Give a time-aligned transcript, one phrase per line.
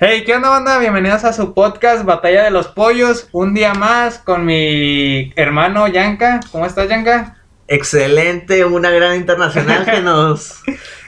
[0.00, 0.78] Hey, ¿qué onda, banda?
[0.78, 3.28] Bienvenidos a su podcast Batalla de los Pollos.
[3.32, 6.40] Un día más con mi hermano Yanka.
[6.52, 7.36] ¿Cómo estás, Yanka?
[7.68, 10.62] Excelente, una gran internacional que nos...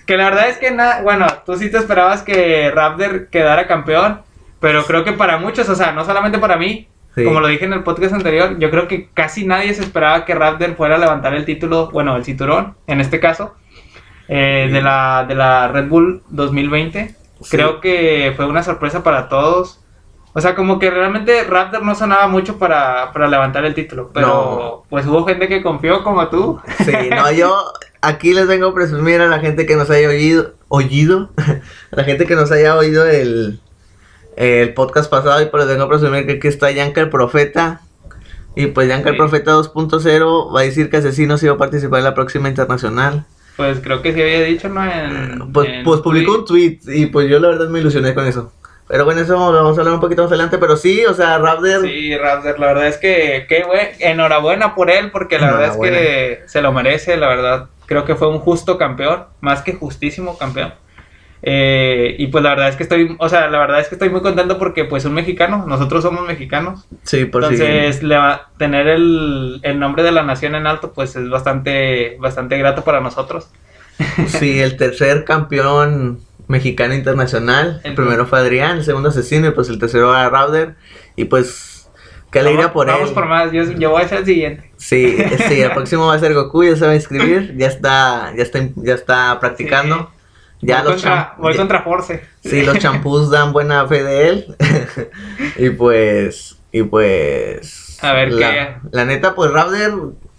[0.05, 4.21] Que la verdad es que nada, bueno, tú sí te esperabas que Raptor quedara campeón,
[4.61, 7.25] pero creo que para muchos, o sea, no solamente para mí, Sí.
[7.25, 10.35] como lo dije en el podcast anterior, yo creo que casi nadie se esperaba que
[10.35, 13.57] Raptor fuera a levantar el título, bueno, el cinturón, en este caso,
[14.29, 17.15] eh, de, la, de la Red Bull 2020.
[17.41, 17.51] Sí.
[17.51, 19.81] Creo que fue una sorpresa para todos.
[20.35, 24.27] O sea, como que realmente Raptor no sonaba mucho para, para levantar el título, pero
[24.27, 24.85] No.
[24.89, 26.61] pues hubo gente que confió como tú.
[26.85, 27.57] Sí, no, yo
[28.03, 32.05] aquí les vengo a presumir a la gente que nos haya oído, oído, a la
[32.05, 33.59] gente que nos haya oído el,
[34.37, 37.81] el podcast pasado y pues les vengo a presumir que aquí está Yanka el Profeta.
[38.55, 39.19] Y pues Yanka el Sí.
[39.19, 43.25] Profeta 2.0 va a decir que Asesinos iba a participar en la próxima internacional.
[43.59, 44.85] Pues creo que sí había dicho, ¿no?
[44.85, 48.25] En, Pues, en pues publicó un tweet y pues yo la verdad me ilusioné con
[48.25, 48.53] eso.
[48.87, 50.59] Pero bueno, eso lo vamos a hablar un poquito más adelante.
[50.59, 54.91] Pero sí, o sea, Raptor Sí, Raptor, la verdad es que, qué buen, enhorabuena por
[54.91, 57.67] él, porque la verdad es que se lo merece, la verdad.
[57.87, 60.73] Creo que fue un justo campeón, más que justísimo campeón.
[61.43, 64.11] Eh, y pues la verdad es que estoy, o sea, la verdad es que estoy
[64.11, 66.87] muy contento porque pues un mexicano, nosotros somos mexicanos.
[67.05, 71.15] Sí, por Entonces, le va- tener el, el nombre de la nación en alto, pues
[71.17, 73.49] es bastante, bastante grato para nosotros.
[74.27, 77.81] Sí, el tercer campeón mexicano internacional.
[77.85, 80.75] El El- primero fue Adrián, el segundo Asesino y pues el tercero era Rauder.
[81.17, 81.89] Y pues,
[82.33, 83.15] qué alegría vamos, por Vamos él.
[83.15, 84.71] por más, yo, yo voy a ser el siguiente.
[84.77, 85.17] Sí,
[85.49, 88.43] sí, el próximo va a ser Goku, ya se va a inscribir, ya está, ya
[88.43, 90.11] está, ya está practicando.
[90.61, 92.23] Ya voy los contra, voy ya- contra Force.
[92.41, 94.57] Sí, los champús dan buena fe de él.
[95.57, 97.99] y pues, y pues.
[98.03, 99.93] A ver la, qué- La neta, pues Rauder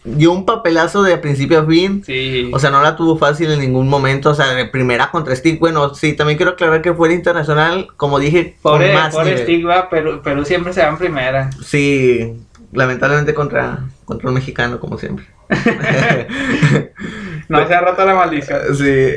[0.04, 2.04] dio un papelazo de principio a fin.
[2.06, 2.50] Sí.
[2.54, 4.30] O sea, no la tuvo fácil en ningún momento.
[4.32, 5.60] O sea, de primera contra Stick.
[5.60, 9.32] Bueno, sí, también quiero aclarar que fue el internacional, como dije, Pobre, con más pobre
[9.32, 9.44] nivel.
[9.44, 11.50] Stigma, Perú, Perú siempre se va en primera.
[11.64, 12.34] Sí,
[12.72, 15.26] lamentablemente contra, contra un mexicano, como siempre.
[17.48, 18.60] No se ha roto la maldición.
[18.76, 19.10] sí,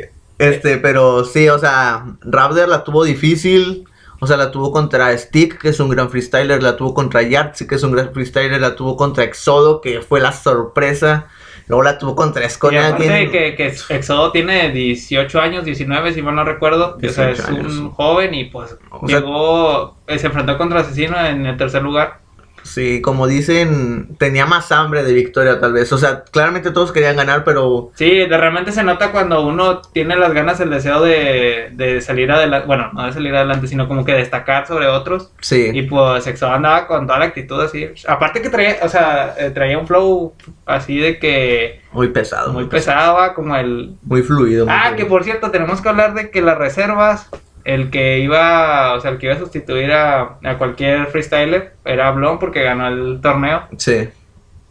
[0.49, 3.85] este, pero sí, o sea, Raptor la tuvo difícil.
[4.21, 6.63] O sea, la tuvo contra Stick, que es un gran freestyler.
[6.63, 8.61] La tuvo contra Yahtzee, que es un gran freestyler.
[8.61, 11.27] La tuvo contra Exodo, que fue la sorpresa.
[11.67, 12.87] Luego la tuvo contra Esconia.
[12.89, 13.67] aparte quien- de que, que
[13.97, 16.97] Exodo tiene 18 años, 19, si mal no recuerdo.
[17.05, 17.77] O sea, 18 es años.
[17.79, 22.21] un joven y pues O llegó, eh, se enfrentó contra Asesino en el tercer lugar.
[22.63, 25.93] Sí, como dicen, tenía más hambre de victoria tal vez.
[25.93, 30.17] O sea, claramente todos querían ganar, pero Sí, de realmente se nota cuando uno tiene
[30.17, 34.05] las ganas, el deseo de, de salir adelante, bueno, no de salir adelante, sino como
[34.05, 35.33] que destacar sobre otros.
[35.41, 35.71] sí.
[35.73, 37.89] Y pues Exodo andaba con toda la actitud así.
[38.07, 40.35] Aparte que traía, o sea, eh, traía un flow
[40.67, 42.53] así de que Muy pesado.
[42.53, 43.97] muy pesado, va, como el...
[44.03, 44.67] Muy fluido.
[44.67, 44.97] muy Ah, fluido.
[44.97, 47.29] que por cierto, tenemos que hablar de que las reservas,
[47.65, 52.11] el que iba, o sea, el que iba a sustituir a, a cualquier freestyler era
[52.11, 54.09] Blon porque ganó el torneo Sí.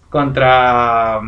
[0.10, 1.20] contra,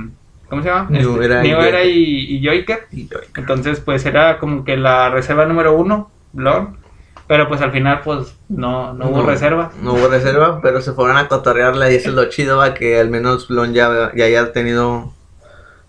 [0.49, 0.87] ¿cómo se llama?
[0.89, 1.95] New Este, Era y New Era Joyker.
[1.95, 2.79] y, y Joyker.
[2.91, 6.77] Y yo- Entonces, pues era como que la reserva número uno, Blon.
[7.25, 9.71] Pero pues al final, pues no, no hubo reserva.
[9.81, 12.99] No hubo reserva, pero se fueron a cotorrearla y eso es lo chido, va, que
[12.99, 15.13] al menos Blon ya, ya haya tenido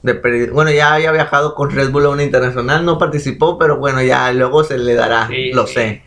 [0.04, 4.00] de Bueno, ya había viajado con Red Bull a una internacional, no participó, pero bueno,
[4.03, 5.75] ya luego se le dará, Sí, lo sí.
[5.75, 6.03] sé.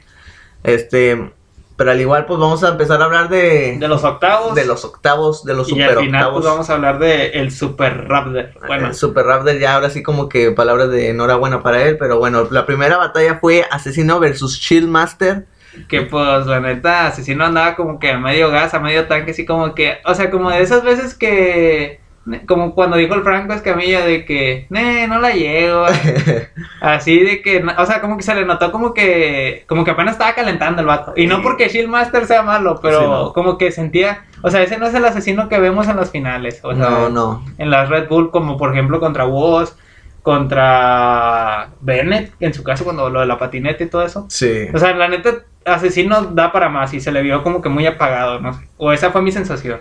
[0.63, 1.31] Este,
[1.75, 4.55] pero al igual, pues vamos a empezar a hablar de, De los octavos.
[4.55, 6.33] de los octavos, de los y super al final, octavos.
[6.41, 8.49] pues vamos a hablar de el Super Raptor.
[8.65, 12.17] Bueno, El Super Raptor ya ahora sí como que palabras de enhorabuena para él, pero
[12.19, 15.45] bueno, la primera batalla fue Asesino versus Chill Master.
[15.87, 19.45] Que pues la neta, asesino andaba como que a medio gas, a medio tanque, así
[19.45, 21.99] como que, o sea, como de esas veces que,
[22.47, 25.85] como cuando dijo el Franco Escamilla de que, ne, no la llego,
[26.81, 30.13] así de que, o sea, como que se le notó como que, como que apenas
[30.13, 31.13] estaba calentando el vato.
[31.15, 33.33] Y no porque Shieldmaster sea malo, pero Sí, no.
[33.33, 36.59] como que sentía, o sea, ese no es el asesino que vemos en las finales,
[36.63, 37.45] o sea, no, no.
[37.57, 39.75] en las Red Bull, como por ejemplo contra Woz,
[40.23, 44.25] contra Bennett, en su caso cuando lo de la patineta y todo eso.
[44.29, 44.67] Sí.
[44.73, 47.85] O sea, la neta, Asesino da para más y se le vio como que muy
[47.85, 48.67] apagado, no sé.
[48.77, 49.79] O esa fue mi sensación.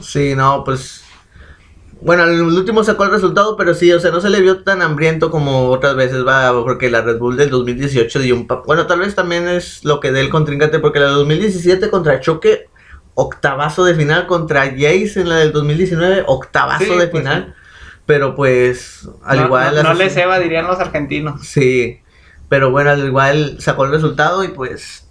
[0.00, 1.04] Sí, no, pues.
[2.00, 4.82] Bueno, el último sacó el resultado, pero sí, o sea, no se le vio tan
[4.82, 8.46] hambriento como otras veces, va, porque la Red Bull del 2018 dio un...
[8.66, 12.20] Bueno, tal vez también es lo que dé el contrincante, porque la del 2017 contra
[12.20, 12.68] Choque,
[13.14, 17.54] octavazo de final, contra Jace en la del 2019, octavazo Sí, de pues, final,
[18.06, 19.74] pero pues, al no, igual...
[19.74, 21.46] No, no le ceba, dirían los argentinos.
[21.46, 22.00] Sí,
[22.48, 25.07] pero bueno, al igual sacó el resultado y pues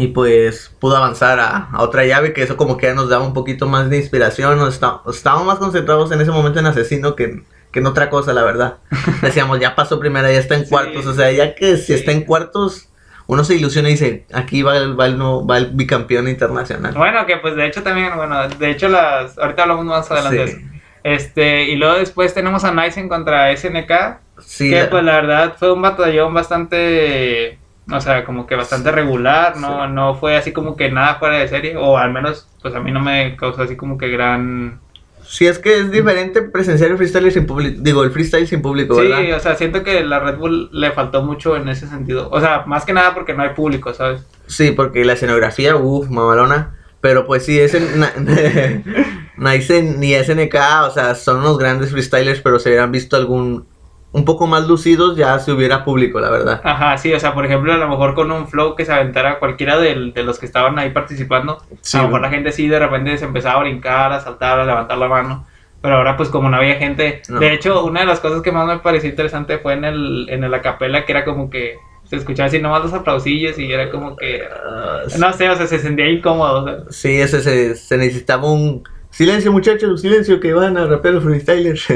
[0.00, 3.24] y pues pudo avanzar a, a otra llave que eso como que ya nos daba
[3.24, 7.14] un poquito más de inspiración, nos está- estábamos más concentrados en ese momento en Asesino
[7.16, 8.78] que en, que en otra cosa, la verdad.
[9.22, 10.70] Decíamos, ya pasó primera, ya está en Sí.
[10.70, 11.06] cuartos.
[11.06, 12.88] O sea, ya que si está en cuartos,
[13.26, 16.94] uno se ilusiona y dice, aquí va el, va el, no- va el bicampeón internacional.
[16.94, 20.66] Bueno, que pues de hecho también, bueno, de hecho las, ahorita hablamos más adelante Sí.
[21.04, 25.72] Este, y luego después tenemos a Nysen contra SNK, Sí, que pues la verdad fue
[25.72, 27.58] un batallón bastante,
[27.90, 29.92] o sea, como que bastante regular, no, Sí.
[29.92, 32.90] no fue así como que nada fuera de serie, o al menos pues a mí
[32.92, 34.80] no me causó así como que gran...
[35.22, 37.78] sí, es que es diferente presenciar el freestyle sin público.
[37.82, 39.36] Digo, el freestyle sin público, Sí, ¿verdad?
[39.36, 42.64] o sea, siento que la Red Bull le faltó mucho en ese sentido, o sea,
[42.66, 44.26] más que nada porque no hay público, ¿sabes?
[44.46, 46.76] Sí, porque la escenografía, uff, mamalona.
[47.00, 47.58] Pero pues sí,
[47.96, 48.12] na-
[49.36, 50.54] Naisen ni SNK,
[50.86, 53.64] o sea, son unos grandes freestylers, pero se hubieran visto algún
[54.12, 56.60] un poco más lucidos ya si hubiera público, la verdad.
[56.64, 59.38] Ajá, sí, o sea, por ejemplo, a lo mejor con un flow que se aventara
[59.38, 62.66] cualquiera del- de los que estaban ahí participando, Sí, a lo mejor la gente sí
[62.66, 65.46] de repente se empezaba a brincar, a saltar, a levantar la mano.
[65.82, 67.22] Pero ahora, pues, como no había gente.
[67.30, 67.38] No.
[67.38, 70.44] De hecho, una de las cosas que más me pareció interesante fue en el, en
[70.44, 74.14] el acapela, que era como que se escuchaba así nomás los aplausillos y era como
[74.16, 74.42] que.
[74.44, 76.64] Ah, No sé, o sea, se sentía incómodo.
[76.64, 76.78] o sea.
[76.90, 81.86] sí, ese se, se necesitaba un silencio, muchachos, silencio que van a rapear los freestylers.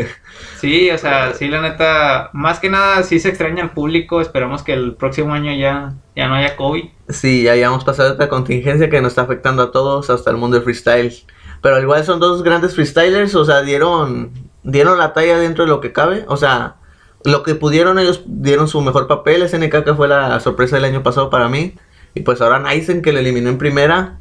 [0.58, 4.20] Sí, o sea, sí, la neta, más que nada, sí se extraña al público.
[4.20, 6.84] Esperamos que el próximo año ya, ya no haya COVID.
[7.08, 10.56] Sí, ya habíamos pasado esta contingencia que nos está afectando a todos, hasta el mundo
[10.56, 11.14] del freestyle.
[11.62, 14.32] Pero al igual son dos grandes freestylers, o sea, dieron,
[14.62, 16.24] dieron la talla dentro de lo que cabe.
[16.28, 16.76] O sea,
[17.24, 19.48] lo que pudieron, ellos dieron su mejor papel.
[19.48, 21.74] SNK que fue la sorpresa del año pasado para mí.
[22.14, 24.20] Y pues ahora Naisen que le eliminó en primera.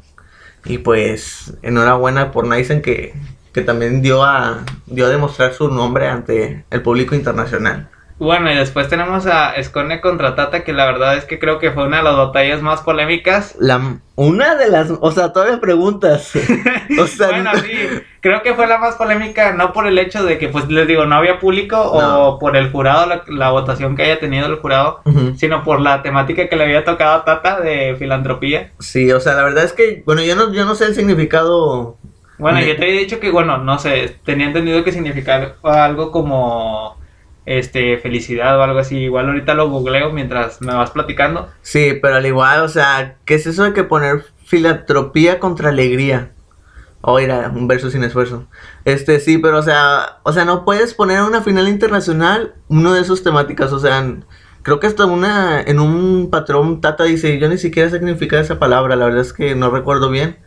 [0.64, 3.14] Y pues enhorabuena por Naisen que,
[3.52, 7.90] que también dio a, dio a demostrar su nombre ante el público internacional.
[8.18, 11.72] Bueno, y después tenemos a Skone contra Tata, que la verdad es que creo que
[11.72, 13.56] fue una de las batallas más polémicas.
[13.58, 16.32] La, una de las, o sea, todavía preguntas.
[17.00, 17.72] O sea, bueno, sí,
[18.20, 21.06] creo que fue la más polémica, no por el hecho de que, pues les digo,
[21.06, 22.28] no había público No.
[22.28, 25.00] o por el jurado, la, la votación que haya tenido el jurado,
[25.36, 28.70] sino por la temática que le había tocado a Tata de filantropía.
[28.78, 31.96] Sí, o sea, la verdad es que, bueno, yo no, yo no sé el significado.
[32.38, 36.96] Bueno, yo te había dicho que, bueno, no sé, tenía entendido que significaba algo como
[37.46, 38.96] este felicidad o algo así.
[38.96, 41.50] Igual ahorita lo googleo mientras me vas platicando.
[41.62, 46.32] Sí, pero al igual, o sea, ¿qué es eso de que poner filantropía contra alegría?
[47.00, 48.46] O era un verso sin esfuerzo.
[48.84, 52.94] Este, sí, pero o sea, o sea, no puedes poner a una final internacional uno
[52.94, 54.02] de esos temáticas, o sea,
[54.64, 58.58] creo que hasta una, en un patrón Tata dice, yo ni siquiera sé significar esa
[58.58, 60.38] palabra, la verdad es que no recuerdo bien.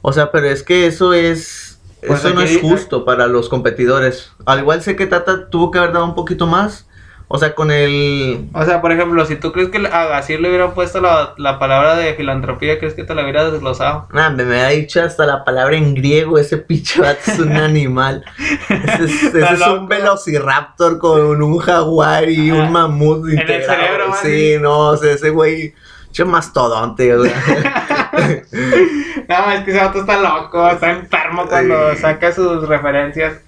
[0.00, 1.75] O sea, pero es que eso es,
[2.06, 4.32] Pues eso no es justo para los competidores.
[4.46, 6.86] Al igual sé que Tata tuvo que haber dado un poquito más,
[7.28, 10.48] o sea, con el, O sea, por ejemplo, si tú crees que a Gasir le
[10.48, 14.06] hubieran puesto la, la palabra de filantropía, ¿crees que te la hubiera desglosado?
[14.12, 18.24] Nah, me, me ha dicho hasta la palabra en griego, ese pinche es un animal.
[18.68, 22.62] Ese, es- ese es un velociraptor con un jaguar y Ajá.
[22.62, 23.80] un mamut el integrado.
[23.80, 24.14] cerebro.
[24.22, 25.74] Sí, no, o sea, ese güey,
[26.12, 27.86] che mastodonte, o sea.
[29.28, 31.98] No, es que ese vato está loco, está enfermo cuando Sí.
[32.00, 33.40] saca sus referencias.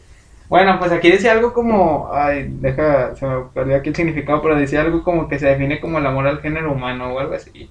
[0.48, 4.56] Bueno, pues aquí decía algo como, ay, deja, se me perdió aquí el significado, pero
[4.56, 7.70] decía algo como que se define como el amor al género humano o algo así.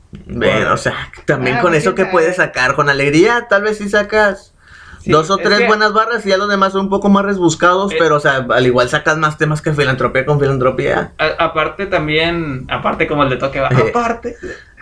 [0.72, 0.94] O sea,
[1.26, 4.54] también Ah, con pues, eso que puedes sacar, con alegría, tal vez sí sacas
[5.00, 7.10] Sí, dos o es tres que- buenas barras y ya los demás son un poco
[7.10, 7.96] más rebuscados, Eh.
[7.98, 11.14] pero o sea, al igual sacas más temas que filantropía con filantropía.
[11.18, 13.90] A- aparte también, aparte como el de toque va, Eh.
[13.90, 14.36] aparte.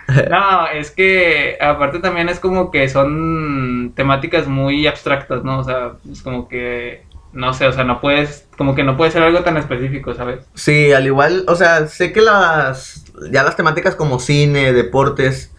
[0.30, 5.58] No, es que aparte también es como que son temáticas muy abstractas, ¿no?
[5.58, 9.10] O sea, es como que, no sé, o sea, no puedes, como que no puede
[9.10, 10.44] ser algo tan específico, ¿sabes?
[10.54, 15.52] Sí, al igual, o sea, sé que las ya las temáticas como cine, deportes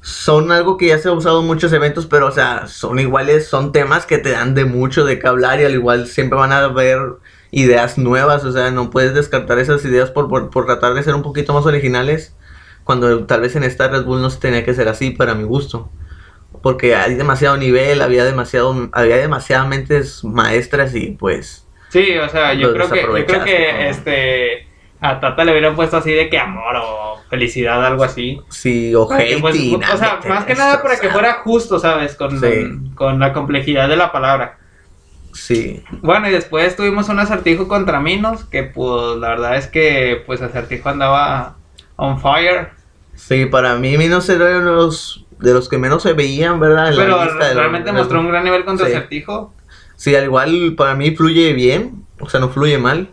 [0.00, 3.46] son algo que ya se ha usado en muchos eventos, pero o sea, son iguales,
[3.46, 6.50] son temas que te dan de mucho de qué hablar y al igual siempre van
[6.52, 6.98] a haber
[7.52, 11.14] ideas nuevas, o sea, no puedes descartar esas ideas por, por, por tratar de ser
[11.14, 12.34] un poquito más originales,
[12.84, 15.44] cuando tal vez en esta Red Bull no se tenía que ser así para mi
[15.44, 15.90] gusto.
[16.62, 22.54] Porque hay demasiado nivel, había demasiado, había demasiadas mentes maestras y pues Sí, o sea,
[22.54, 23.78] yo creo que, yo creo que ¿no?
[23.80, 24.66] este
[25.00, 28.40] a Tata le hubieran puesto así de que amor o felicidad, algo así.
[28.48, 32.14] sí, o pues, hate o sea, más que nada para que fuera justo, ¿sabes?
[32.14, 32.48] Con, Sí.
[32.94, 34.58] con la complejidad de la palabra.
[35.34, 40.22] Sí, Bueno, y después tuvimos un acertijo contra Minos, que pues la verdad es que
[40.26, 41.56] pues acertijo andaba
[42.02, 42.70] on fire.
[43.14, 46.88] sí, para mí Minos era uno de los, de los que menos se veían, ¿verdad?
[46.88, 48.92] En la Pero lista de realmente mostró un gran nivel contra Sí.
[48.92, 49.54] acertijo.
[49.96, 53.10] Sí, al igual para mí fluye bien, o sea, no fluye mal.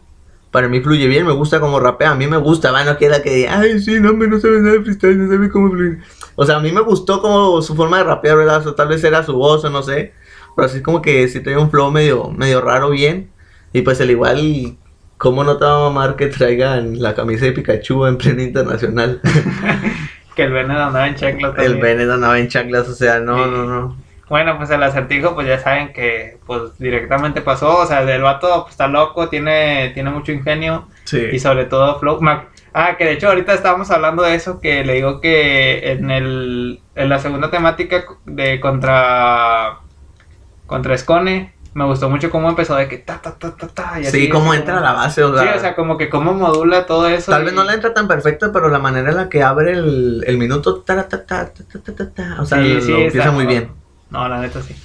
[0.51, 3.21] Para mí fluye bien, me gusta como rapea, a mí me gusta, va, no queda
[3.21, 5.99] que diga, ay, sí, no, no sabe nada de freestyle, no sabe cómo fluir.
[6.35, 8.65] O sea, a mí me gustó como su forma de rapear, ¿verdad?
[8.65, 10.13] O tal vez era su voz o no sé,
[10.55, 13.29] pero así como que sí tenía un flow medio, medio raro bien.
[13.73, 14.75] Y pues al igual
[15.19, 19.19] ¿Cómo no te va a mamar que traigan la camisa de Pikachu en pleno internacional?
[20.35, 21.81] que el Bennett andaba en chanclas el también.
[21.81, 23.51] Bennett andaba en chanclas, o sea, no, Sí.
[23.51, 23.97] no, no.
[24.29, 27.79] Bueno, pues el acertijo, pues ya saben que pues directamente pasó.
[27.79, 31.21] O sea, el vato pues, está loco, tiene, tiene mucho ingenio Sí.
[31.33, 32.19] y sobre todo flow.
[32.73, 36.79] Ah, que de hecho ahorita estábamos hablando de eso, que le digo que en el
[36.95, 39.79] en la segunda temática de contra
[40.67, 43.99] contra Scone, me gustó mucho cómo empezó de que ta ta ta ta ta.
[43.99, 44.85] Y así, sí, cómo entra como...
[44.85, 45.43] la base, o sea.
[45.43, 47.31] Sí, o sea, como que cómo modula todo eso.
[47.31, 50.23] Tal vez no la entra tan perfecta, pero la manera en la que abre el,
[50.25, 52.37] el minuto, ta ta ta ta ta ta ta.
[52.41, 53.71] O sea, empieza muy bien.
[54.09, 54.75] No, la neta sí.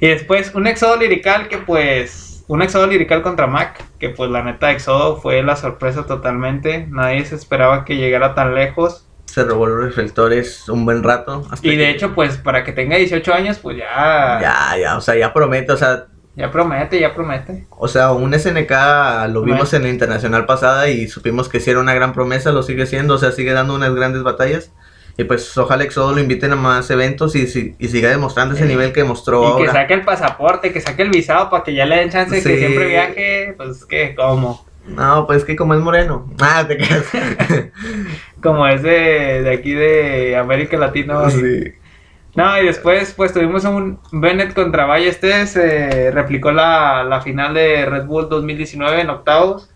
[0.00, 2.44] Y después un exodo lirical que pues.
[2.48, 6.86] Un exodo lirical contra Mac, que pues la neta exodo fue la sorpresa totalmente.
[6.90, 11.42] Nadie se esperaba que llegara tan lejos se robó los reflectores un buen rato.
[11.62, 14.38] Y de hecho, pues para que tenga 18 años, pues ya.
[14.42, 17.66] Ya, ya, o sea, ya promete, o sea, ya promete, ya promete.
[17.70, 18.70] O sea, un SNK
[19.30, 22.62] lo vimos en la internacional pasada y supimos que sí era una gran promesa, lo
[22.62, 24.72] sigue siendo, o sea, sigue dando unas grandes batallas.
[25.18, 28.64] Y pues ojalá Exodo lo inviten a más eventos y, si- y siga demostrando ese
[28.64, 29.72] Eh, nivel que mostró Y que ahora.
[29.82, 32.58] saque el pasaporte, que saque el visado para que ya le den chance de que
[32.58, 33.54] siempre viaje.
[33.58, 34.64] Pues que como.
[34.86, 36.32] No, pues que como es moreno.
[36.40, 37.04] Ah, te quedas.
[38.42, 41.30] Como es de, de aquí de América Latina.
[41.30, 41.74] sí.
[42.34, 47.84] No, y después pues tuvimos un Bennett contra Ballestes, se replicó la, la final de
[47.84, 49.68] Red Bull 2019 en octavos.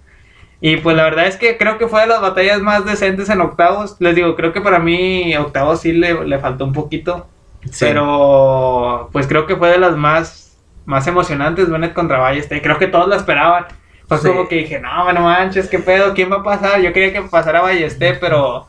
[0.60, 3.42] Y pues la verdad es que creo que fue de las batallas más decentes en
[3.42, 3.96] octavos.
[4.00, 7.26] Les digo, creo que para mí octavos sí le, le faltó un poquito.
[7.70, 7.84] Sí.
[7.86, 12.62] Pero pues creo que fue de las más, más emocionantes Bennett contra Ballestes.
[12.62, 13.66] Creo que todos lo esperaban.
[14.08, 14.28] Fue Sí.
[14.28, 16.80] como que dije, no, bueno manches, qué pedo, ¿quién va a pasar?
[16.80, 18.66] Yo quería que pasara Ballestés, pero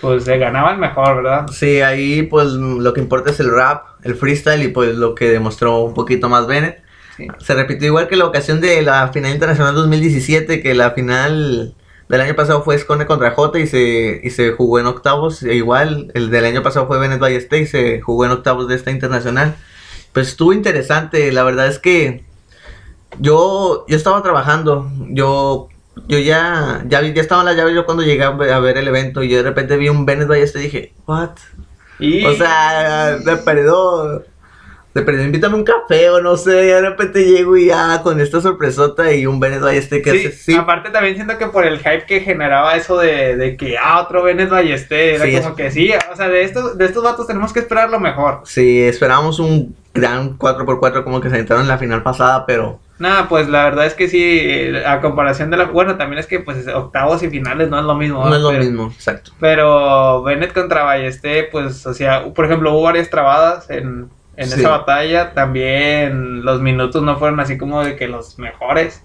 [0.00, 1.46] pues se ganaba el mejor, ¿verdad?
[1.52, 5.28] Sí, ahí pues lo que importa es el rap, el freestyle y pues lo que
[5.28, 6.82] demostró un poquito más Bennett.
[7.16, 7.26] Sí.
[7.38, 11.74] Se repitió igual que la ocasión de la final internacional 2017, que la final
[12.08, 15.42] del año pasado fue Scone contra J y se, y se jugó en octavos.
[15.42, 18.76] E igual, el del año pasado fue Bennett Ballester y se jugó en octavos de
[18.76, 19.56] esta internacional.
[20.12, 22.24] Pues estuvo interesante, la verdad es que
[23.18, 25.68] yo, yo estaba trabajando, yo,
[26.06, 28.60] yo ya, ya, vi- ya estaba en la llave yo cuando llegué a ver, a
[28.60, 31.30] ver el evento y yo de repente vi un Bennett Ballester y dije, what?
[31.98, 34.22] Y O sea, de perdió.
[34.94, 36.64] De perdió, invítame un café o no sé.
[36.64, 40.18] Y de repente llego y ya con esta sorpresota y un Bennett Ballester que Sí,
[40.26, 40.32] hace.
[40.32, 44.00] Sí, aparte también siento que por el hype que generaba eso de, de que, ah,
[44.02, 47.02] otro Bennett Ballester, era Sí, como es- que sí, o sea, de estos, de estos
[47.04, 48.40] vatos tenemos que esperar lo mejor.
[48.44, 52.80] sí, esperábamos un gran 4x4 como que se entraron en la final pasada, pero.
[52.98, 56.26] Nada, pues la verdad es que sí, eh, a comparación de la, bueno, también es
[56.26, 58.24] que pues octavos y finales no es lo mismo.
[58.28, 59.30] No es lo Pero- mismo, exacto.
[59.38, 64.58] Pero Bennett contra Ballester, pues, o sea, por ejemplo, hubo varias trabadas en, en Sí.
[64.60, 65.32] esa batalla.
[65.32, 69.04] También los minutos no fueron así como de que los mejores.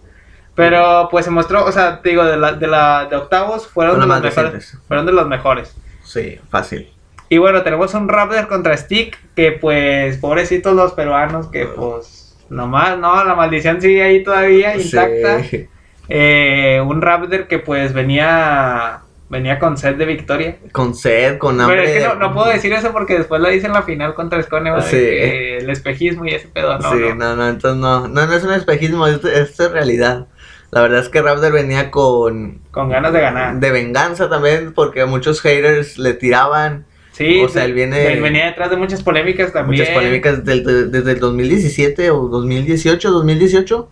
[0.56, 3.96] Pero pues se mostró, o sea, te digo, de la, de la de octavos fueron,
[3.96, 4.78] Fueron de los mejores.
[4.88, 5.76] Fueron de los mejores.
[6.04, 6.92] Sí, fácil.
[7.30, 12.98] Y bueno, tenemos un Raptor contra Stick, que pues, pobrecitos los peruanos, que pues, nomás,
[12.98, 15.44] no, la maldición sigue ahí todavía intacta.
[15.44, 15.68] Sí.
[16.10, 20.58] Eh, un Raptor que pues venía, venía con sed de victoria.
[20.72, 21.78] Con sed, con hambre.
[21.78, 24.14] Pero es que no, no puedo decir eso porque después lo hice en la final
[24.14, 24.82] contra Scone.
[24.82, 24.98] Sí.
[24.98, 27.16] Que el espejismo y ese pedo, no, sí, no.
[27.16, 28.08] no, no, entonces no.
[28.08, 30.28] No, no es un espejismo, es, es realidad.
[30.72, 32.62] La verdad es que Raptor venía con.
[32.72, 33.60] Con ganas de ganar.
[33.60, 36.86] De venganza también, porque muchos haters le tiraban.
[37.14, 39.82] Sí, o sea, él viene- venía detrás de muchas polémicas también.
[39.82, 43.90] Muchas polémicas del- de- desde el 2017 o 2018, 2018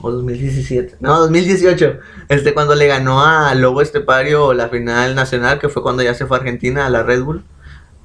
[0.00, 0.96] o 2017.
[1.00, 1.98] No, 2018.
[2.28, 6.24] Este cuando le ganó a Lobo Estepario la final nacional, que fue cuando ya se
[6.26, 7.44] fue a Argentina a la Red Bull.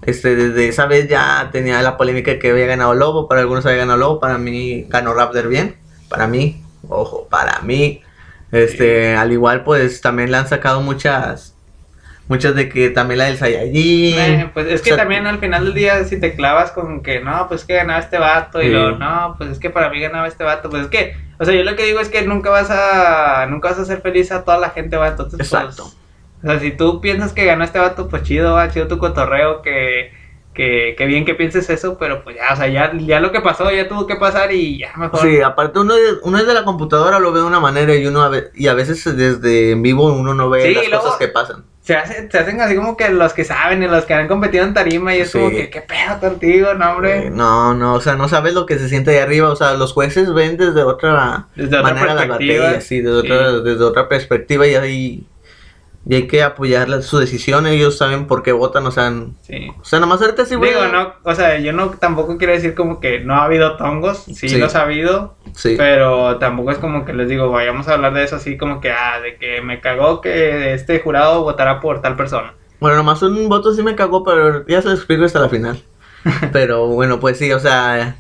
[0.01, 3.77] Este, desde esa vez ya tenía la polémica que había ganado Lobo, para algunos había
[3.77, 5.77] ganado Lobo, para mí ganó Raptor bien,
[6.09, 8.01] para mí, ojo, para mí.
[8.51, 11.52] Este, al igual pues también le han sacado muchas
[12.27, 14.18] muchas de que también la del Saiyajin.
[14.20, 17.01] Eh, pues es que O sea, también al final del día si te clavas con
[17.03, 19.89] que no, pues es que ganaba este vato y luego no, pues es que para
[19.89, 22.22] mí ganaba este vato, pues es que, o sea, yo lo que digo es que
[22.24, 25.51] nunca vas a nunca vas a hacer feliz a toda la gente, va, entonces pues,
[25.51, 25.92] Exacto.
[26.44, 29.62] o sea, si tú piensas que ganó este vato, pues chido, va, chido tu cotorreo,
[29.62, 30.12] que
[30.53, 33.42] que, que bien que pienses eso, pero pues ya, o sea, ya, ya lo que
[33.42, 35.20] pasó, ya tuvo que pasar y ya mejor.
[35.22, 38.06] Sí, aparte uno, es- uno es de la computadora lo ve de una manera y
[38.06, 41.03] uno a ve- y a veces desde en vivo uno no ve Sí, las luego-
[41.06, 41.65] cosas que pasan.
[41.83, 44.63] Se, hace- se hacen así como que los que saben y los que han competido
[44.63, 45.37] en tarima y es Sí.
[45.37, 47.27] como que, ¿qué pedo contigo, no, hombre?
[47.27, 49.73] Eh, no, no, o sea, no sabes lo que se siente ahí arriba, o sea,
[49.73, 52.63] los jueces ven desde otra Desde otra manera las perspectiva.
[52.63, 55.27] batallas, sí, desde otra, desde otra perspectiva y ahí
[56.05, 59.10] Y hay que apoyar la- su decisión, ellos saben por qué votan, o sea,
[59.41, 59.69] Sí.
[59.79, 62.75] o sea, nomás ahorita sí voy Digo, no, o sea, yo no tampoco quiero decir
[62.75, 64.57] como que no ha habido tongos, sí, Sí.
[64.57, 65.75] los ha habido, Sí.
[65.77, 68.91] pero tampoco es como que les digo, vayamos a hablar de eso así como que,
[68.91, 72.53] ah, de que me cagó que este jurado votará por tal persona.
[72.81, 75.81] Bueno, nomás un voto sí me cagó, pero ya se lo explico hasta la final.
[76.51, 78.17] pero bueno, pues sí, o sea,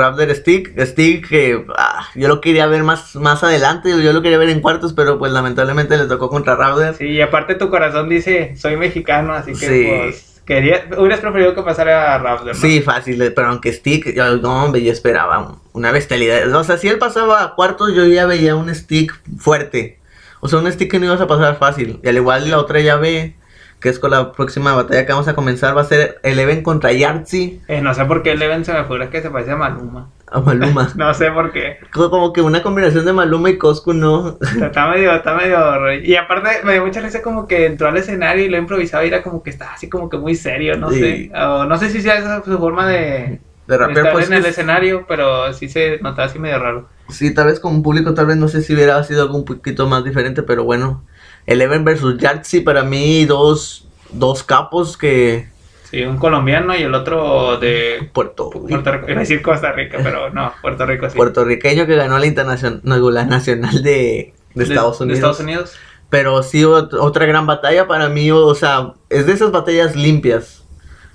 [0.00, 4.38] Raptor Stick, Stick que ah, yo lo quería ver más, más adelante, yo lo quería
[4.38, 6.94] ver en cuartos, pero pues lamentablemente le tocó contra Raptor.
[6.96, 9.86] Sí, y aparte tu corazón dice, soy mexicano, así que Sí.
[9.88, 12.54] pues, quería, hubieras preferido que pasara a Raptor, ¿no?
[12.54, 16.52] Sí, fácil, pero aunque Stick, yo, no, hombre, yo esperaba un- una bestialidad.
[16.54, 19.98] O sea, si él pasaba a cuartos, yo ya veía un Stick fuerte.
[20.40, 22.00] O sea, un Stick que no ibas a pasar fácil.
[22.02, 23.36] Y al igual la otra llave,
[23.80, 26.92] que es con la próxima batalla que vamos a comenzar, va a ser Eleven contra
[26.92, 30.10] Yartzi Eh, no sé por qué Leven se me figura que se parece a Maluma.
[30.30, 30.92] a Maluma.
[30.96, 31.78] No sé por qué.
[31.92, 34.36] Co- Como que una combinación de Maluma y Coscu, ¿no?
[34.62, 35.92] Está medio, está medio...
[36.02, 39.08] Y aparte me dio mucha risa como que entró al escenario y lo improvisaba y
[39.08, 41.00] era como que estaba así como que muy serio, no Sí.
[41.00, 41.32] sé.
[41.34, 44.40] O no sé si sea esa su forma de, De rapper, estar pues en el
[44.40, 46.86] es- escenario, pero sí se notaba así medio raro.
[47.08, 49.86] Sí, tal vez como público, tal vez no sé si hubiera sido algo un poquito
[49.88, 51.02] más diferente, pero bueno.
[51.46, 55.48] Eleven versus Yartzi, para mí, dos, dos capos que.
[55.90, 59.06] Sí, un colombiano y el otro de Puerto, Puerto Rico.
[59.08, 61.16] Iba a decir Costa Rica, pero no, Puerto Rico sí.
[61.16, 65.08] puertorriqueño que ganó la internacional, no, la nacional de, de Estados Unidos.
[65.08, 65.76] De Estados Unidos.
[66.08, 70.64] Pero sí, ot- otra gran batalla para mí, o sea, es de esas batallas limpias.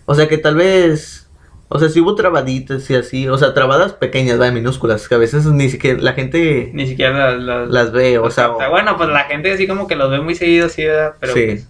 [0.05, 1.24] O sea, que tal vez.
[1.75, 3.27] O sea, sí hubo trabaditas y así.
[3.27, 5.07] O sea, trabadas pequeñas, va, minúsculas.
[5.07, 7.43] Que a veces ni siquiera la gente Ni siquiera las...
[7.43, 8.17] las- las ve.
[8.17, 10.85] O sea, Está bueno, pues la gente así como que los ve muy seguido, sí,
[10.85, 11.13] ¿verdad?
[11.19, 11.45] Pero sí.
[11.45, 11.67] pues,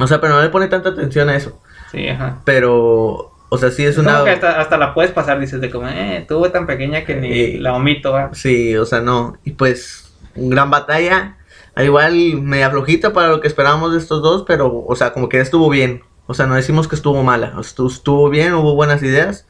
[0.00, 1.60] O sea, pero no le pone tanta atención a eso.
[1.92, 2.40] sí, ajá.
[2.44, 4.24] Pero, o sea, sí es Es como una.
[4.24, 7.32] que hasta, hasta la puedes pasar, dices, de como, eh, tuvo tan pequeña que ni
[7.32, 8.30] Eh, la omito, ¿verdad?
[8.32, 9.36] Sí, o sea, no.
[9.44, 11.36] Y pues, gran batalla.
[11.74, 15.28] Al igual, media flojita para lo que esperábamos de estos dos, pero, o sea, como
[15.28, 16.02] que estuvo bien.
[16.26, 17.54] O sea, no decimos que estuvo mala.
[17.60, 19.46] Estuvo, bien, hubo buenas ideas.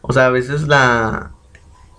[0.00, 1.32] O sea, a veces la.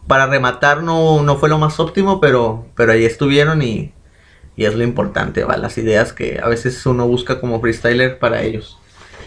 [0.07, 3.91] Para rematar no, no fue lo más óptimo, pero, pero ahí estuvieron y,
[4.55, 5.57] y es lo importante, ¿va?
[5.57, 8.77] Las ideas que a veces uno busca como freestyler para ellos.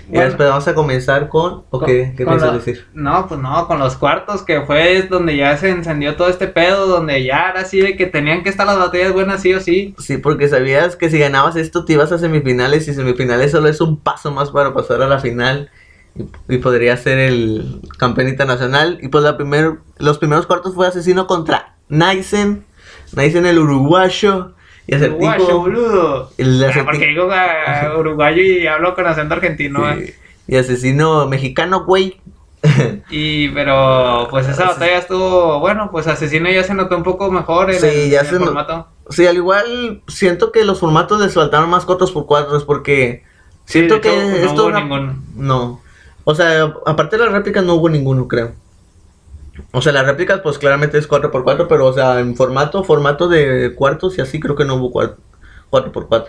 [0.09, 0.25] Y Bueno.
[0.27, 1.65] después vamos a comenzar con.
[1.69, 2.87] ¿O Con- qué, qué con piensas decir?
[2.95, 6.87] No, pues no, con los cuartos, que fue donde ya se encendió todo este pedo,
[6.87, 9.95] donde ya era así de que tenían que estar las batallas buenas sí o sí.
[9.99, 13.81] Sí, porque sabías que si ganabas esto te ibas a semifinales y semifinales solo es
[13.83, 15.71] un paso más para pasar a la final
[16.15, 18.99] y, y podría ser el campeón internacional.
[19.03, 22.65] Y pues la primer, los primeros cuartos fue Asesino contra Naisen,
[23.15, 24.55] Naisen el uruguayo
[24.89, 26.31] y Uruguayo, boludo.
[26.39, 29.81] el Acertijo- porque digo ah, uruguayo y hablo con acento argentino.
[29.95, 30.15] sí, ¿eh?
[30.49, 32.21] y Asesino mexicano, güey.
[33.11, 37.71] Y, pero, pues esa batalla estuvo, bueno, pues Asesino ya se notó un poco mejor
[37.71, 38.87] en Sí, el, ya en el se no- formato.
[39.11, 43.23] Sí, al igual siento que los formatos les faltaron más cuatro por cuatro porque
[43.65, 45.17] Sí, siento que no esto hubo era- ninguno.
[45.37, 45.81] No.
[46.25, 48.53] O sea, aparte de las réplicas no hubo ninguno, creo.
[49.73, 53.75] O sea, las réplicas pues claramente es 4x4, pero o sea, en formato, formato de
[53.75, 54.93] cuartos y así creo que no hubo
[55.71, 56.27] 4x4.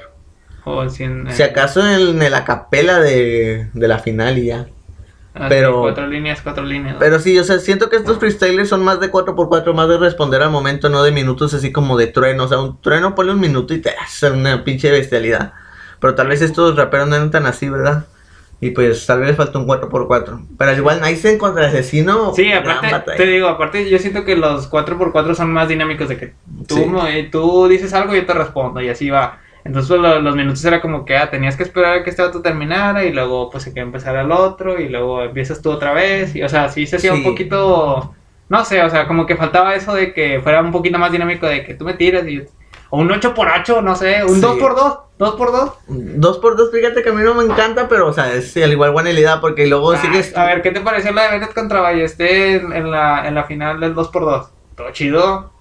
[0.65, 4.67] O si en- Si acaso en, el acapela de, de la final y ya.
[5.33, 6.97] ah, sí, pero- Cuatro líneas, cuatro líneas.
[6.99, 10.41] Pero sí, o sea, siento que estos freestylers son más de 4x4, más de responder
[10.43, 12.43] al momento, no de minutos así como de trueno.
[12.43, 15.53] O sea, un trueno ponle un minuto y te hace una pinche bestialidad.
[15.99, 18.05] Pero tal vez estos raperos no eran tan así, ¿verdad?
[18.61, 20.47] Y pues tal vez les falta un 4x4.
[20.57, 22.33] Pero al igual Naisen contra Asesino.
[22.35, 26.33] Sí, aparte, te digo, aparte yo siento que los 4x4 son más dinámicos de que
[26.67, 26.85] tú, Sí.
[27.07, 29.39] eh, tú dices algo y yo te respondo y así va.
[29.63, 32.21] Entonces pues, lo- los minutos era como que ah, tenías que esperar a que este
[32.21, 36.35] otro terminara y luego pues que empezara el otro y luego empiezas tú otra vez
[36.35, 37.23] y o sea, sí se hacía un Sí.
[37.25, 38.13] poquito,
[38.49, 41.45] no sé, o sea, como que faltaba eso de que fuera un poquito más dinámico
[41.45, 42.43] de que tú me tiras y yo-
[42.89, 44.41] o un 8x8, no sé, un Sí.
[44.41, 45.73] 2x2, 2x2.
[45.87, 49.11] 2x2, fíjate que a mí no me encanta, pero o sea, es al igual buena
[49.11, 50.35] idea porque luego Ah, sigues.
[50.35, 53.43] A ver, ¿qué te pareció la de Bennett contra Ballesté en, en la, en la
[53.43, 54.47] final del 2x2?
[54.75, 55.51] Todo chido.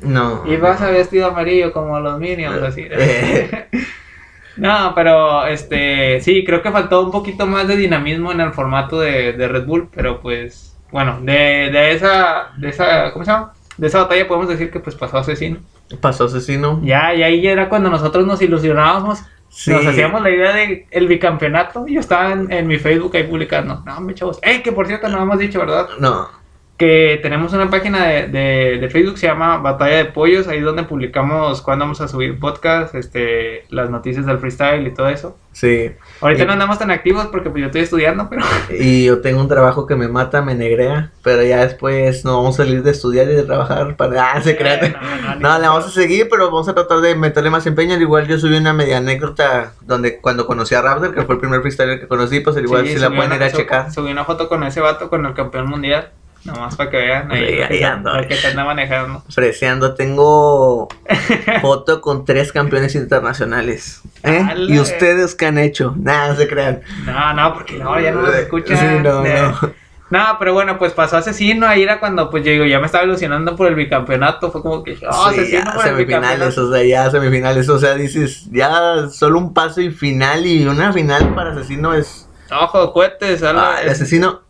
[0.00, 0.42] No.
[0.46, 2.82] Y vas a vestido amarillo como los Minions, así.
[2.90, 3.68] Eh.
[4.56, 9.00] no, pero este, sí, creo que faltó un poquito más de dinamismo en el formato
[9.00, 13.52] de, de Red Bull, pero pues, bueno, de, de esa, de esa, ¿cómo se llama?
[13.76, 15.58] De esa batalla podemos decir que pues pasó asesino.
[16.00, 16.80] Pasó Asesino.
[16.82, 19.70] Ya, y ahí era cuando nosotros nos ilusionábamos, Sí.
[19.70, 21.86] nos hacíamos la idea de el bicampeonato.
[21.86, 25.08] Yo estaba en, en mi Facebook ahí publicando, no, me chavos, ¡eh, que por cierto
[25.08, 25.88] no hemos dicho, ¿verdad?
[26.00, 26.28] No.
[26.76, 30.82] Que tenemos una página de, de, de Facebook se llama Batalla de Pollos, ahí donde
[30.82, 35.38] publicamos cuándo vamos a subir podcast, este, las noticias del freestyle y todo eso.
[35.52, 35.92] Sí.
[36.20, 38.42] Ahorita Y- no andamos tan activos porque pues yo estoy estudiando, pero
[38.78, 42.60] Y yo tengo un trabajo que me mata, me negrea, pero ya después no vamos
[42.60, 44.32] a salir de estudiar y de trabajar para...
[44.32, 44.84] Ah, se crean.
[44.84, 44.94] Eh,
[45.40, 47.94] no, no, le vamos a seguir, pero vamos a tratar de meterle más empeño.
[47.94, 51.40] Al igual yo subí una media anécdota donde cuando conocí a Raptor, que fue el
[51.40, 53.90] primer freestyler que conocí, pues al igual Sí, si la pueden ir a checar.
[53.90, 56.10] Subí una foto con ese vato, con el campeón mundial.
[56.46, 59.22] Nomás para que vean ahí, lo, que lo que manejando.
[59.28, 60.88] Freseando, tengo
[61.60, 64.00] foto con tres campeones internacionales.
[64.22, 64.46] ¿eh?
[64.68, 65.94] ¿Y ustedes qué han hecho?
[65.98, 66.82] Nada, no se crean.
[67.04, 68.78] No, no, porque ahora ya no los escuchan.
[68.78, 69.86] Sí, no, Eh, no.
[70.08, 73.02] No, pero bueno, pues pasó asesino, ahí era cuando pues yo digo, ya me estaba
[73.02, 76.84] ilusionando por el bicampeonato, fue como que, oh, Sí, asesino ya por semifinales, o sea,
[76.84, 81.50] ya semifinales, o sea, dices, ya solo un paso y final y una final para
[81.50, 82.28] asesino es...
[82.52, 84.42] Ojo, cohetes, algo- Ah, el asesino,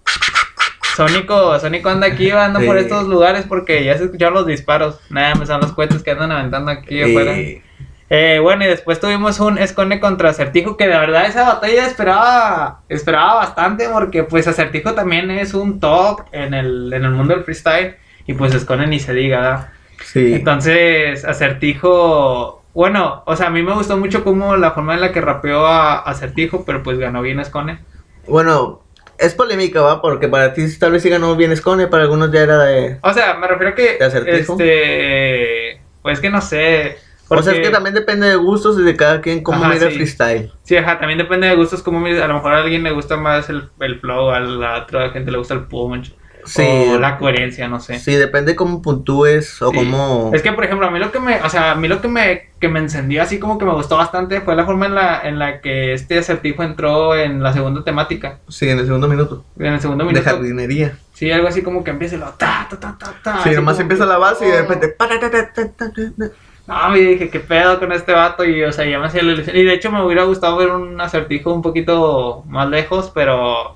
[0.96, 2.84] Sónico, Sónico anda aquí, anda por Sí.
[2.84, 4.98] estos lugares porque ya se escucharon los disparos.
[5.10, 7.32] Nada, me son los cohetes que andan aventando aquí afuera.
[7.38, 7.62] eh,
[8.08, 12.80] Eh, bueno, y después tuvimos un Escone contra Acertijo, que de verdad esa batalla esperaba,
[12.88, 17.42] esperaba bastante, porque pues Acertijo también es un top en el, en el mundo del
[17.42, 19.68] freestyle, y pues Escone ni se diga, ¿verdad?
[20.04, 20.34] sí.
[20.34, 25.10] Entonces, Acertijo, bueno, o sea, a mí me gustó mucho como la forma en la
[25.12, 27.80] que rapeó a Acertijo, pero pues ganó bien Escone.
[28.28, 28.82] Bueno,
[29.18, 32.40] es polémica, va, porque para ti tal vez sí ganó bien Scone, para algunos ya
[32.40, 32.98] era de...
[33.02, 36.98] O sea, me refiero a que, este, pues que no sé.
[37.28, 39.88] O sea, es que también depende de gustos y de cada quien cómo Ajá, mira
[39.88, 39.96] sí.
[39.96, 40.52] freestyle.
[40.62, 43.16] Sí, ajá, también depende de gustos, como mires, a lo mejor a alguien le gusta
[43.16, 46.14] más el, el flow, a la otra gente le gusta el punch,
[46.46, 46.62] Sí.
[46.94, 47.98] o la coherencia, no sé.
[47.98, 49.76] Sí, depende cómo puntúes o Sí.
[49.76, 50.30] cómo...
[50.34, 52.08] Es que, por ejemplo, a mí lo que me, o sea, a mí lo que
[52.08, 55.20] me, que me encendió así como que me gustó bastante fue la forma en la,
[55.28, 59.44] en la que este acertijo entró en la segunda temática, Sí, en el segundo minuto.
[59.58, 60.28] en el segundo De minuto.
[60.30, 60.98] jardinería.
[61.12, 63.42] Sí, algo así como que empieza y lo ta, ta, ta, ta, ta.
[63.42, 64.88] Sí, nomás empieza que, la base y de repente...
[64.88, 66.26] para, ta, ta, ta, ta, ta, ta.
[66.68, 68.44] No, y dije, ¿qué pedo con este vato?
[68.44, 69.56] Y, o sea, ya me hacía la ilusión.
[69.56, 73.75] Y de hecho me hubiera gustado ver un acertijo un poquito más lejos, pero...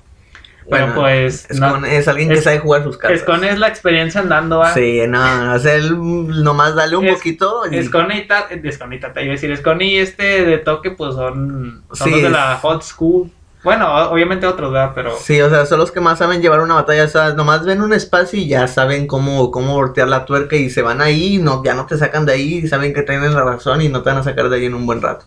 [0.71, 1.51] Pero Bueno, pues...
[1.51, 1.85] Es, no.
[1.85, 3.21] es alguien que Es- sabe jugar sus cartas.
[3.21, 4.73] Escone es la experiencia andando, ¿va?
[4.73, 5.97] Sí, no, no, o sea, él
[6.45, 7.77] nomás dale un Es- poquito y...
[7.77, 11.15] Escone y Tata, Escone y Tata, iba a decir, Escone y este de toque, pues
[11.15, 13.31] son, son Sí, los de es- la hot school.
[13.63, 14.93] Bueno, obviamente otros, ¿verdad?
[14.95, 15.15] Pero...
[15.21, 17.83] Sí, o sea, son los que más saben llevar una batalla, o sea, nomás ven
[17.83, 21.63] un espacio y ya saben cómo, cómo voltear la tuerca y se van ahí, no,
[21.63, 24.09] ya no te sacan de ahí, y saben que tienen la razón y no te
[24.09, 25.27] van a sacar de ahí en un buen rato.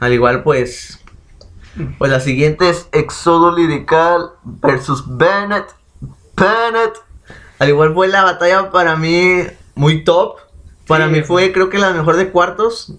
[0.00, 1.03] Al igual, pues,
[1.98, 5.66] pues la siguiente es Exodo Lirical versus Bennett.
[6.36, 6.94] Bennett.
[7.58, 9.42] Al igual fue la batalla para mí
[9.74, 10.36] muy top.
[10.86, 11.12] Para Sí.
[11.12, 12.92] mí fue, creo que la mejor de cuartos.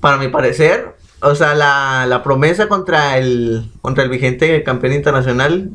[0.00, 0.96] Para mi parecer.
[1.20, 5.70] O sea, la, la promesa contra el, contra el vigente campeón internacional.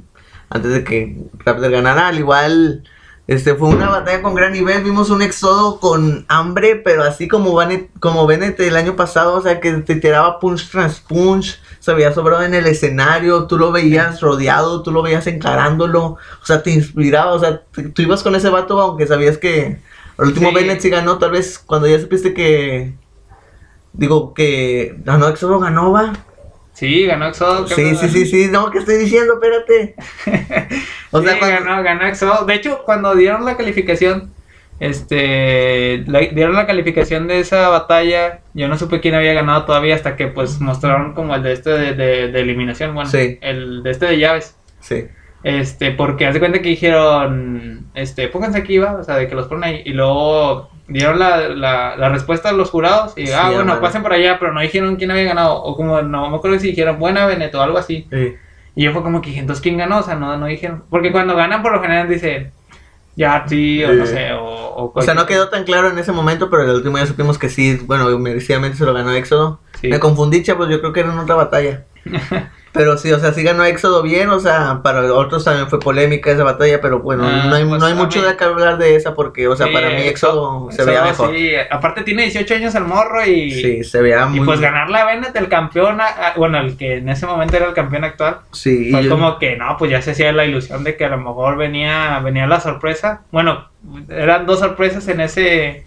[0.49, 2.07] Antes de que Raptor ganara.
[2.07, 2.83] Al igual,
[3.29, 4.83] este fue una batalla con gran nivel.
[4.83, 6.75] Vimos un éxodo con hambre.
[6.77, 9.35] Pero así como Bennett, como Bennett el año pasado.
[9.35, 11.61] O sea, que te tiraba punch tras punch.
[11.79, 13.45] Se veía sobrado en el escenario.
[13.45, 14.81] Tú lo veías rodeado.
[14.81, 16.17] Tú lo veías encarándolo.
[16.41, 17.33] O sea, te inspiraba.
[17.33, 17.61] O sea,
[17.93, 18.81] tú ibas con ese vato.
[18.81, 19.79] Aunque sabías que.
[20.17, 20.55] El último Sí.
[20.55, 21.19] Bennett sí ganó.
[21.19, 22.95] Tal vez cuando ya supiste que.
[23.93, 24.95] Digo que.
[25.03, 26.13] Ganó Éxodo, ganó, va.
[26.79, 27.65] Sí, ganó Exodo.
[27.65, 29.33] ¿qué Sí, sí, sí, sí, no, ¿qué estoy diciendo?
[29.33, 29.95] Espérate.
[31.11, 32.45] O sí, sea, cuando- ganó, ganó Exodo.
[32.45, 34.31] De hecho, cuando dieron la calificación,
[34.79, 39.95] este, la- dieron la calificación de esa batalla, yo no supe quién había ganado todavía
[39.95, 43.37] hasta que pues mostraron como el de este de, de- de eliminación, bueno, Sí.
[43.41, 44.55] el de este de llaves.
[44.79, 45.05] Sí.
[45.43, 49.35] Este, porque haz de cuenta que dijeron, este, pónganse aquí, va, o sea, de que
[49.35, 53.33] los ponen ahí, y luego dieron la, la, la respuesta a los jurados, y, Sí,
[53.33, 56.37] ah, bueno, pasen por allá, pero no dijeron quién había ganado, o como, no me
[56.37, 58.35] acuerdo si dijeron buena Veneto o algo así, sí.
[58.75, 59.99] y yo fue como que entonces, ¿quién ganó?
[59.99, 62.51] O sea, no, no dijeron, porque cuando ganan por lo general dicen,
[63.15, 64.69] ya, sí, o no sé, o...
[64.79, 67.37] O, O sea, no quedó tan claro en ese momento, pero el último ya supimos
[67.37, 69.59] que sí, bueno, merecidamente se lo ganó Éxodo.
[69.81, 69.89] Sí.
[69.89, 71.83] Me confundí, chavos, yo creo que era en otra batalla.
[72.71, 76.31] pero sí, o sea, sí ganó Éxodo bien, o sea, para otros también fue polémica
[76.31, 78.95] esa batalla, pero bueno, Ah, no hay, pues, no hay mucho de qué hablar de
[78.95, 81.31] esa porque, o sea, Sí, para mí Éxodo se veía mejor.
[81.35, 83.51] Sí, aparte tiene 18 años el morro y...
[83.51, 85.97] Sí, se veía muy Y pues ganarle a Bennett, el campeón,
[86.37, 89.39] bueno, el que en ese momento era el campeón actual, Sí, y Fue yo- como
[89.39, 92.45] que no, pues ya se hacía la ilusión de que a lo mejor venía, venía
[92.47, 93.21] la sorpresa.
[93.31, 93.67] Bueno,
[94.09, 95.85] eran dos sorpresas en ese,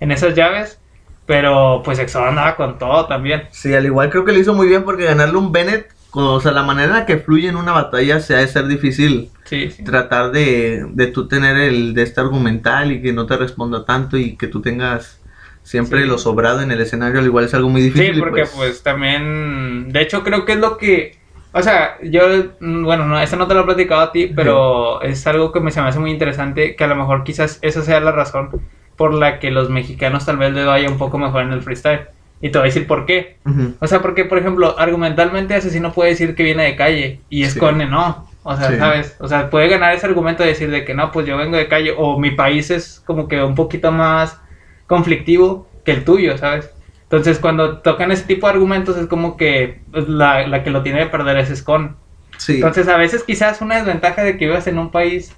[0.00, 0.80] en esas llaves,
[1.26, 3.44] pero pues Exodo andaba con todo también.
[3.50, 6.52] Sí, al igual creo que lo hizo muy bien porque ganarle un Bennett, o sea,
[6.52, 9.30] la manera en la que fluye en una batalla se ha de ser difícil.
[9.44, 9.84] Sí, sí.
[9.84, 14.16] Tratar de, de tú tener el de este argumental y que no te responda tanto
[14.16, 15.20] y que tú tengas
[15.62, 16.08] siempre Sí.
[16.08, 18.16] lo sobrado en el escenario, al igual es algo muy Sí, difícil.
[18.18, 21.18] y porque pues, pues también, de hecho creo que es lo que
[21.56, 22.22] O sea, yo,
[22.60, 25.60] mm, bueno, no, eso no te lo he platicado a ti, pero es algo que
[25.60, 28.50] me se me hace muy interesante, que a lo mejor quizás esa sea la razón
[28.96, 32.00] por la que los mexicanos tal vez les vaya un poco mejor en el freestyle.
[32.44, 33.38] Y te voy a decir por qué.
[33.80, 37.48] O sea, porque, por ejemplo, argumentalmente Asesino puede decir que viene de calle y Sí.
[37.52, 38.28] Escone no.
[38.42, 38.76] O sea, Sí.
[38.76, 39.16] ¿sabes?
[39.18, 41.68] O sea, puede ganar ese argumento de decir de que no, pues yo vengo de
[41.68, 44.38] calle o mi país es como que un poquito más
[44.86, 46.70] conflictivo que el tuyo, ¿sabes?
[47.04, 50.82] Entonces, cuando tocan ese tipo de argumentos es como que pues, la, la que lo
[50.82, 51.96] tiene de perder es Escon.
[52.36, 52.56] Sí.
[52.56, 55.34] Entonces, a veces quizás una desventaja de que vivas en un país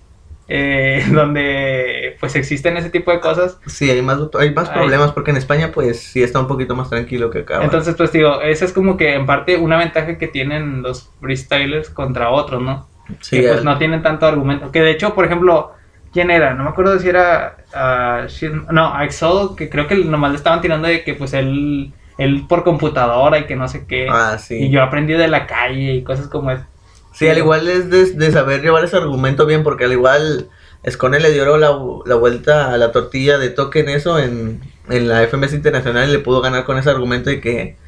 [0.49, 4.75] eh, donde pues existen ese tipo de cosas Sí, hay más, hay más Ay.
[4.79, 7.63] problemas porque en España pues sí está un poquito más tranquilo que acá.
[7.63, 11.91] Entonces, pues digo, esa es como que en parte una ventaja que tienen los freestylers
[11.91, 12.87] contra otros, ¿no?
[13.21, 14.71] sí, que pues el- no tienen tanto argumento.
[14.73, 15.73] Que de hecho, por ejemplo,
[16.13, 16.55] ¿quién era?
[16.55, 17.57] No me acuerdo si era.
[18.27, 21.93] Shin- no, a Exodo, que creo que nomás le estaban tirando de que pues él,
[22.19, 24.09] él por computadora y que no sé qué.
[24.11, 24.57] Ah, sí.
[24.57, 26.65] Y yo aprendí de la calle y cosas como eso.
[27.17, 30.51] Sí, al igual es de, de saber llevar ese argumento bien, porque al igual
[30.89, 31.71] Scone le dio la,
[32.05, 36.13] la vuelta a la tortilla de toque en eso, en, en la FMS Internacional, y
[36.13, 37.79] le pudo ganar con ese argumento de que,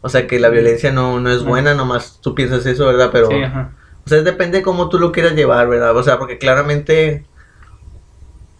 [0.00, 3.10] o sea, que la violencia no, no es buena, nomás tú piensas eso, ¿verdad?
[3.12, 3.76] Pero, Sí, ajá.
[4.06, 5.94] o sea, depende cómo tú lo quieras llevar, ¿verdad?
[5.96, 7.26] O sea, porque claramente,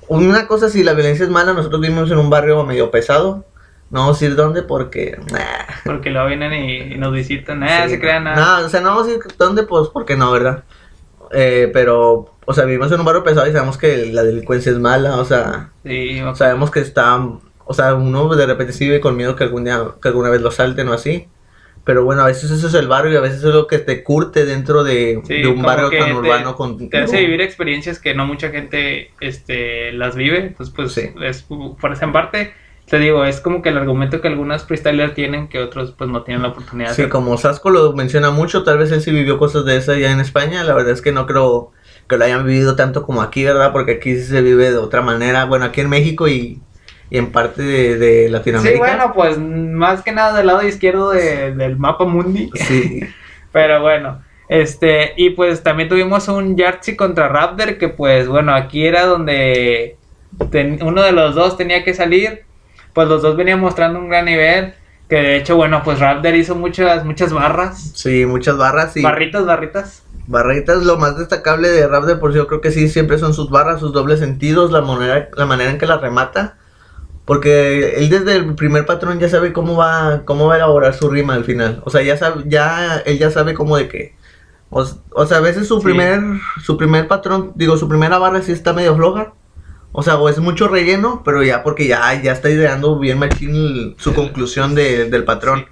[0.08, 3.44] una cosa, si la violencia es mala, nosotros vivimos en un barrio medio pesado,
[3.90, 7.62] no vamos a ir dónde porque, nah, Porque luego vienen y, y nos visitan.
[7.62, 8.60] Eh, Sí, se crean nada.
[8.60, 10.64] No, o sea, no vamos a ir dónde, pues, porque no, ¿verdad?
[11.32, 14.78] Eh, pero, o sea, vivimos en un barrio pesado y sabemos que la delincuencia es
[14.78, 16.34] mala, o sea, Sí, ok.
[16.36, 17.16] sabemos que está,
[17.64, 20.40] o sea, uno de repente sí vive con miedo que algún día, que alguna vez
[20.40, 21.28] lo salten o así.
[21.84, 24.02] Pero bueno, a veces eso es el barrio y a veces es lo que te
[24.04, 26.90] curte dentro de, Sí, de un barrio tan urbano con...
[26.90, 30.38] te hace vivir experiencias que no mucha gente este, las vive.
[30.48, 31.08] Entonces, pues, Sí.
[31.22, 31.46] es,
[31.80, 32.52] por esa parte,
[32.88, 36.22] te digo, es como que el argumento que algunas freestylers tienen que otros, pues, no
[36.22, 39.64] tienen la oportunidad Sí, como Sasco lo menciona mucho, tal vez él sí vivió cosas
[39.64, 41.72] de esas ya en España, la verdad es que no creo
[42.08, 43.72] que lo hayan vivido tanto como aquí, ¿verdad?
[43.72, 46.62] Porque aquí sí se vive de otra manera, bueno, aquí en México y,
[47.10, 48.86] y en parte de, de Latinoamérica.
[48.86, 52.50] Sí, bueno, pues, más que nada del lado izquierdo de- del mapa mundi.
[52.54, 53.00] Sí,
[53.52, 58.86] Pero bueno, este, y pues también tuvimos un Yartzi contra Raptor, que pues bueno, aquí
[58.86, 59.98] era donde
[60.50, 62.47] ten- uno de los dos tenía que salir,
[62.98, 64.74] pues los dos venían mostrando un gran nivel,
[65.08, 69.46] que de hecho, bueno, pues Raptor hizo muchas, muchas barras, sí, muchas barras y barritas,
[69.46, 70.02] barritas.
[70.26, 70.82] barritas.
[70.84, 73.50] Lo más destacable de Rap de por sí, yo creo que sí, siempre son sus
[73.50, 76.56] barras, sus dobles sentidos, la manera, la manera en que las remata.
[77.24, 81.08] Porque él desde el primer patrón ya sabe cómo va, cómo va a elaborar su
[81.08, 81.80] rima al final.
[81.84, 84.16] O sea, ya sabe, ya, él ya sabe cómo de qué.
[84.70, 85.84] O, o sea, a veces su Sí.
[85.84, 86.20] primer,
[86.64, 89.34] su primer patrón, digo, su primera barra sí está medio floja.
[89.92, 93.94] O sea, o es mucho relleno, pero ya porque ya, ya está ideando bien machín
[93.98, 95.66] su conclusión de- del patrón.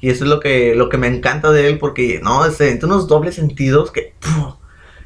[0.00, 3.06] Y eso es lo que, lo que me encanta de él, porque no, se unos
[3.06, 4.14] dobles sentidos que.
[4.20, 4.54] ¡puf!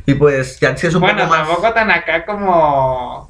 [0.07, 1.47] y pues ya sí es un bueno, poco más.
[1.49, 3.29] tampoco tan acá como...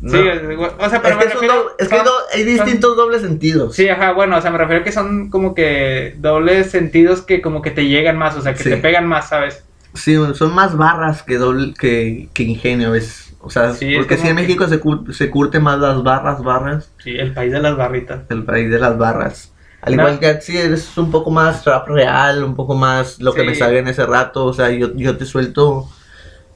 [0.00, 0.10] no.
[0.10, 2.96] Sí, o sea, pero es que, es refiero- do- es que son- do- hay distintos
[2.96, 3.74] dobles sentidos.
[3.76, 7.60] Sí, ajá, bueno, o sea, me refiero que son como que dobles sentidos que como
[7.62, 8.70] que te llegan más, o sea, que Sí.
[8.70, 9.64] te pegan más, ¿sabes?
[9.94, 13.33] Sí, son más barras que doble, que, que ingenio a veces.
[13.44, 16.92] O sea, Sí, porque si en México se, cur- se curte más las barras, barras,
[17.02, 18.22] Sí, el país de las barritas.
[18.30, 19.52] el país de las barras.
[19.82, 20.02] Al No.
[20.02, 23.54] igual que sí, eres un poco más rap real, un poco más lo que me
[23.54, 24.46] salga en ese rato.
[24.46, 25.86] O sea, yo, yo te suelto,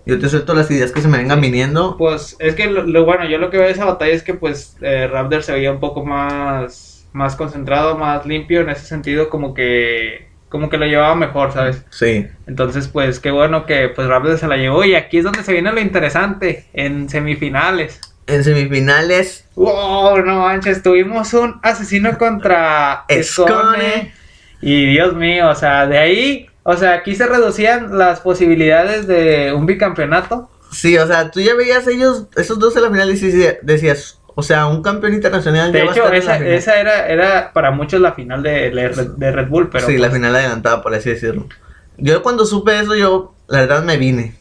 [0.07, 1.96] yo te suelto las ideas que se me vengan viniendo.
[1.98, 4.33] Pues es que lo, lo bueno, yo lo que veo de esa batalla es que
[4.35, 9.29] pues eh, Raptor se veía un poco más, más concentrado, más limpio en ese sentido,
[9.29, 11.84] como que como que lo llevaba mejor, ¿sabes?
[11.90, 15.42] Sí, Entonces pues qué bueno que pues Raptor se la llevó y aquí es donde
[15.42, 18.00] se viene lo interesante, en semifinales.
[18.26, 24.12] en semifinales, Wow, no manches, tuvimos un asesino contra Escone.
[24.61, 29.52] Y Dios mío, o sea, de ahí, o sea, aquí se reducían las posibilidades de
[29.52, 30.50] un bicampeonato.
[30.70, 33.18] sí, o sea, tú ya veías ellos, esos dos en la final y
[33.62, 36.53] decías, o sea, un campeón internacional De ya va a hecho, en esa, la final.
[36.53, 40.12] esa era, era para muchos la final de, de Red, Bull, pero sí, la pues,
[40.20, 41.48] final adelantada, por así decirlo.
[41.96, 44.37] Yo cuando supe eso, yo, la verdad, me vine.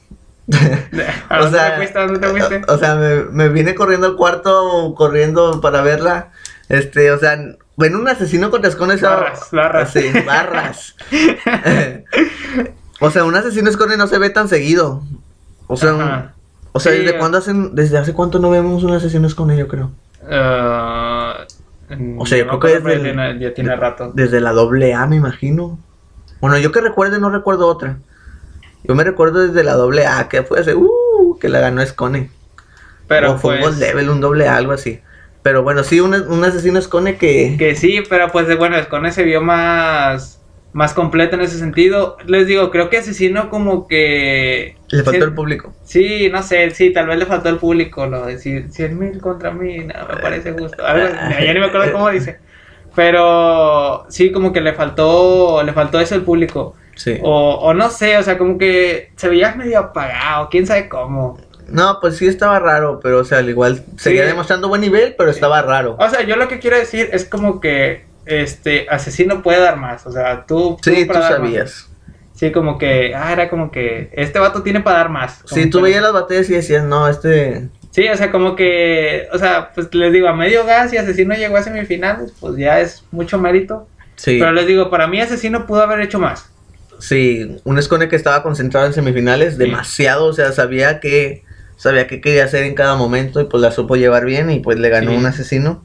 [1.29, 1.97] ¿a o sea, te fuiste?
[1.97, 2.61] ¿A dónde te fuiste?
[2.67, 6.29] O sea, me, me vine corriendo al cuarto, corriendo para verla.
[6.69, 7.35] Este, o sea,
[7.75, 9.93] ven un asesino contra Escone esa- Barras, barras.
[9.93, 10.95] Sí, barras.
[12.99, 15.01] o sea, un asesino Escone no se ve tan seguido.
[15.65, 16.36] O sea, un-.
[16.77, 19.67] O sea, Sí, ¿desde cuándo hacen, desde hace cuánto no vemos un asesino Escone, yo
[19.67, 19.91] creo?
[20.29, 21.45] Ah,
[22.17, 24.11] O sea, yo no creo que desde el- ya tiene rato.
[24.13, 25.77] Desde la doble A, me imagino.
[26.41, 27.97] Bueno, yo que recuerde, no recuerdo otra.
[28.83, 32.29] Yo me recuerdo desde la doble A, que fue hace, uh, que la ganó Escone.
[33.07, 35.01] Pero o fue un pues, Gold level, un doble A, algo así.
[35.43, 37.55] Pero bueno, sí, un, un asesino Escone que...
[37.57, 40.36] que sí, pero pues bueno, Escone se vio más
[40.77, 42.17] más completa en ese sentido.
[42.27, 44.75] Les digo, creo que Asesino como que...
[44.89, 45.73] Le faltó sí, el público.
[45.83, 49.19] Sí, no sé, sí, tal vez le faltó el público, lo de decir 100 mil
[49.19, 50.85] contra mí, no, me parece justo.
[50.85, 51.07] Algo-
[51.43, 52.37] ya ni me acuerdo cómo dice.
[52.95, 56.75] Pero sí, como que le faltó, le faltó eso al público.
[56.95, 57.17] Sí.
[57.23, 61.39] O, o no sé, o sea, como que se veía medio apagado, quién sabe cómo.
[61.67, 64.27] No, pues sí estaba raro, pero o sea, al igual seguía Sí.
[64.29, 65.95] demostrando buen nivel, pero estaba raro.
[65.99, 70.05] O sea, yo lo que quiero decir es como que este asesino puede dar más.
[70.05, 70.77] O sea, tú.
[70.83, 71.27] Sí, tú más.
[71.27, 71.89] sabías.
[72.33, 75.41] Sí, como que, ah, era como que este vato tiene para dar más.
[75.43, 77.67] Como Sí, tú veías las batallas y decías, no, este...
[77.89, 81.33] Sí, o sea, como que, o sea, pues les digo, a medio gas y Asesino
[81.33, 83.87] llegó a semifinales, pues ya es mucho mérito.
[84.17, 86.47] Sí, Pero les digo, para mí Asesino pudo haber hecho más.
[86.99, 91.43] sí, un Escone que estaba concentrado en semifinales, demasiado, o sea, sabía que
[91.75, 94.77] sabía qué quería hacer en cada momento y pues la supo llevar bien y pues
[94.79, 95.17] le ganó Sí.
[95.17, 95.83] un asesino.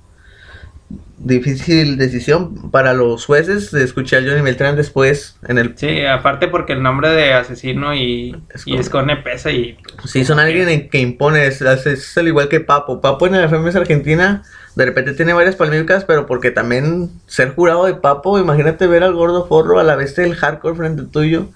[1.25, 5.75] Difícil decisión para los jueces, escuché a Johnny Beltrán después en el...
[5.77, 8.77] Sí, aparte porque el nombre de Asesino y, Escone.
[8.77, 9.79] y Escone pesa y...
[10.05, 13.01] Sí, son alguien en- que impone, es, es- es al igual que Papo.
[13.01, 14.43] Papo en la FMS Argentina,
[14.75, 19.15] de repente tiene varias palmicas, pero porque también ser jurado de Papo, imagínate ver al
[19.15, 21.51] gordo forro a la vez del hardcore frente tuyo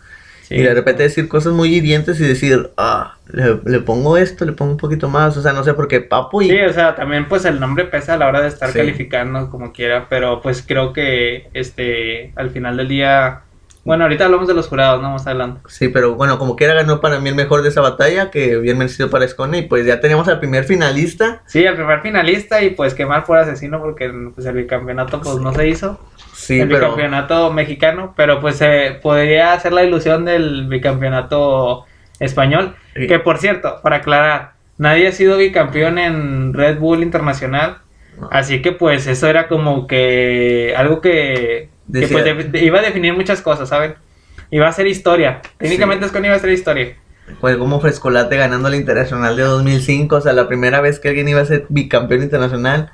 [0.49, 0.57] sí.
[0.57, 4.53] y de repente decir cosas muy hirientes y decir, ah, le, le pongo esto, le
[4.53, 6.51] pongo un poquito más, o sea, no sé, porque Papo y...
[6.51, 8.79] Sí, o sea, también pues el nombre pesa a la hora de estar Sí.
[8.79, 13.46] calificando como quiera, pero pues creo que este al final del día,
[13.87, 15.61] bueno, ahorita hablamos de los jurados, no más adelante.
[15.68, 18.77] Sí, pero bueno, como quiera ganó para mí el mejor de esa batalla, que bien
[18.79, 21.42] merecido para Escone, y pues ya teníamos al primer finalista.
[21.46, 25.37] Sí, el primer finalista y pues qué mal por asesino porque pues el bicampeonato pues
[25.37, 26.01] no se hizo,
[26.35, 26.81] Sí, el pero...
[26.81, 31.85] bicampeonato mexicano, pero pues se podría hacer la ilusión del bicampeonato
[32.18, 33.07] español, Sí.
[33.07, 37.79] que por cierto, para aclarar, nadie ha sido bicampeón en Red Bull Internacional.
[38.20, 38.29] No.
[38.33, 42.83] Así que pues eso era como que algo que, que, pues, de- de- iba a
[42.83, 43.94] definir muchas cosas, ¿saben?
[44.51, 45.42] Iba a ser historia.
[45.59, 46.96] Técnicamente es que iba a ser historia.
[47.40, 51.29] Fue como Frescolate ganando la Internacional de 2005, o sea, la primera vez que alguien
[51.29, 52.92] iba a ser bicampeón internacional.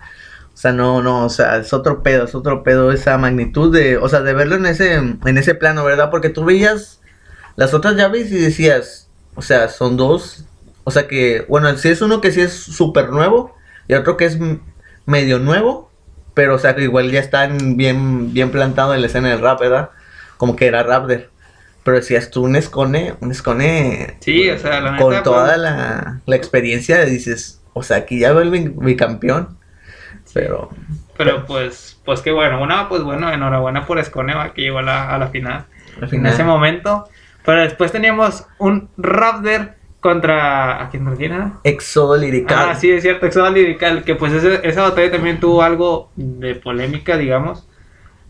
[0.54, 3.96] O sea, no, no, o sea, es otro pedo, es otro pedo esa magnitud de,
[3.98, 6.10] o sea, de verlo en ese, en ese plano, ¿verdad?
[6.10, 7.00] Porque tú veías
[7.56, 10.44] las otras llaves y decías, o sea, son dos,
[10.84, 13.54] o sea que, bueno, sí es uno que sí es súper nuevo
[13.88, 14.38] y otro que es
[15.06, 15.90] medio nuevo,
[16.34, 19.60] pero o sea que igual ya están bien, bien plantado en la escena del rap,
[19.60, 19.90] ¿verdad?
[20.36, 21.30] Como que era Raptor.
[21.84, 25.02] Pero decías tú un escone, un escone Sí, o sea, la neta.
[25.02, 29.58] con pues, toda la, la experiencia dices, o sea, aquí ya veo el bi- bicampeón.
[30.34, 30.70] Pero
[31.16, 32.62] Pero pues, pues qué bueno.
[32.62, 35.66] Una, pues bueno, enhorabuena por Esconeva que llegó a la, a la final.
[36.00, 37.08] al En final, ese momento.
[37.44, 40.82] Pero después teníamos un Raptor contra.
[40.84, 41.52] ¿A quién quién era?
[41.64, 42.68] Éxodo lirical.
[42.70, 46.54] Ah, sí, es cierto, Exodo Lirical, que pues ese- esa batalla también tuvo algo de
[46.56, 47.66] polémica, digamos.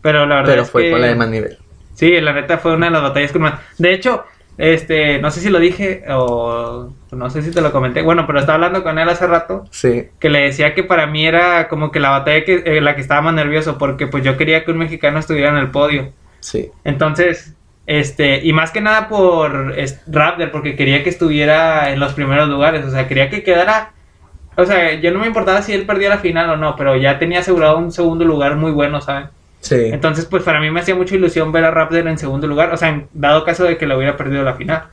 [0.01, 0.91] Pero la verdad pero es fue que...
[0.91, 1.57] con la de más nivel.
[1.95, 3.59] Sí, la neta fue una de las batallas con más.
[3.77, 4.23] De hecho,
[4.57, 8.01] este, no sé si lo dije o no sé si te lo comenté.
[8.01, 11.25] Bueno, pero estaba hablando con él hace rato Sí, que le decía que para mí
[11.25, 14.37] era como que la batalla que eh, la que estaba más nervioso porque pues yo
[14.37, 16.11] quería que un mexicano estuviera en el podio.
[16.39, 16.71] sí.
[16.83, 19.75] Entonces, este, y más que nada por
[20.07, 23.93] Raptor porque quería que estuviera en los primeros lugares, o sea, quería que quedara
[24.55, 27.17] o sea, yo no me importaba si él perdía la final o no, pero ya
[27.17, 29.29] tenía asegurado un segundo lugar muy bueno, ¿saben?
[29.61, 29.89] Sí.
[29.91, 32.77] Entonces, pues para mí me hacía mucha ilusión ver a Raptor en segundo lugar, o
[32.77, 34.83] sea, dado caso de que le hubiera perdido la final.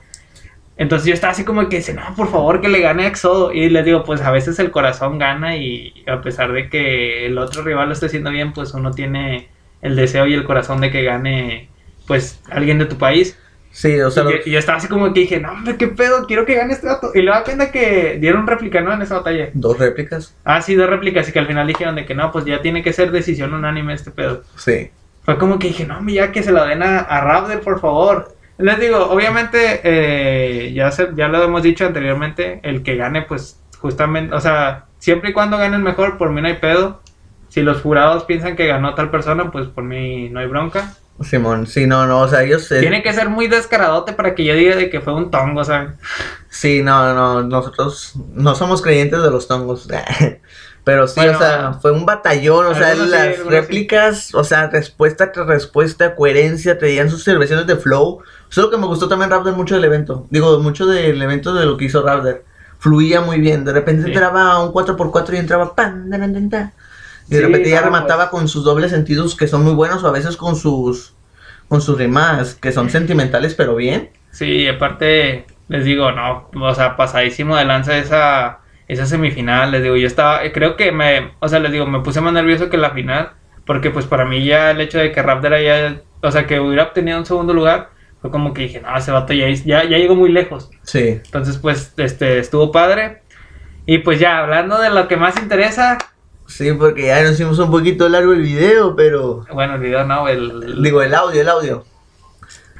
[0.76, 3.52] Entonces yo estaba así como que dice, no, por favor que le gane a Exodo.
[3.52, 7.36] Y les digo, pues a veces el corazón gana y a pesar de que el
[7.36, 9.48] otro rival lo esté haciendo bien, pues uno tiene
[9.82, 11.68] el deseo y el corazón de que gane,
[12.10, 13.38] pues, alguien de tu país.
[13.70, 15.76] Sí, o sea, y, yo, los- y yo estaba así como que dije, no, hombre,
[15.76, 17.12] qué pedo, quiero que gane este dato.
[17.14, 18.92] Y luego da cuenta que dieron réplica, ¿no?
[18.92, 19.50] En esa batalla.
[19.54, 20.34] dos réplicas.
[20.44, 22.82] Ah, sí, dos réplicas y que al final dijeron de que no, pues ya tiene
[22.82, 24.42] que ser decisión unánime este pedo.
[24.56, 24.90] Sí.
[25.22, 27.78] Fue como que dije, no, hombre, ya que se la den a, a Raptor, por
[27.80, 28.34] favor.
[28.58, 33.62] Les digo, obviamente, eh, ya, se- ya lo hemos dicho anteriormente, el que gane, pues,
[33.78, 37.00] justamente, o sea, siempre y cuando gane el mejor, por mí no hay pedo.
[37.48, 40.94] Si los jurados piensan que ganó tal persona, pues por mí no hay bronca.
[41.22, 42.70] Simón, sí, no, no, o sea, ellos...
[42.72, 45.64] eh, Tiene que ser muy descaradote para que yo diga de que fue un tongo,
[45.64, 45.96] ¿saben?
[46.48, 49.86] Sí, no, no, nosotros no somos creyentes de los tongos.
[50.84, 53.42] Pero sí, Bueno, o sea, fue un batallón, o sea, sí, las sí.
[53.46, 58.22] réplicas, o sea, respuesta tras respuesta, coherencia, traían sus celebraciones de flow.
[58.50, 60.26] Eso es lo que me gustó también Raptor mucho del evento.
[60.30, 62.44] Digo, mucho del evento de lo que hizo Raptor.
[62.78, 64.08] Fluía muy bien, de repente Sí.
[64.08, 66.72] entraba a un 4x4 y entraba pan, dan.
[67.30, 68.30] Y de Sí, repente ya no, remataba pues.
[68.30, 71.16] con sus dobles sentidos que son muy buenos, o a veces con sus
[71.68, 74.10] con sus rimas que son sentimentales, pero bien.
[74.30, 79.96] Sí, aparte, les digo, no, o sea, pasadísimo de lanza esa, esa semifinal, les digo,
[79.96, 82.90] yo estaba, creo que me, o sea, les digo, me puse más nervioso que la
[82.90, 83.32] final,
[83.66, 86.84] porque pues para mí ya el hecho de que Raptor haya o sea, que hubiera
[86.84, 90.14] obtenido un segundo lugar, fue como que dije, no, ese vato ya, ya, ya llegó
[90.14, 90.70] muy lejos.
[90.82, 91.20] Sí.
[91.24, 93.22] Entonces, pues, este, estuvo padre.
[93.86, 95.96] Y pues ya, hablando de lo que más interesa,
[96.50, 99.46] Sí, porque ya nos hicimos un poquito largo el video, pero...
[99.52, 101.84] bueno, el video no, el, Digo, el audio, el audio.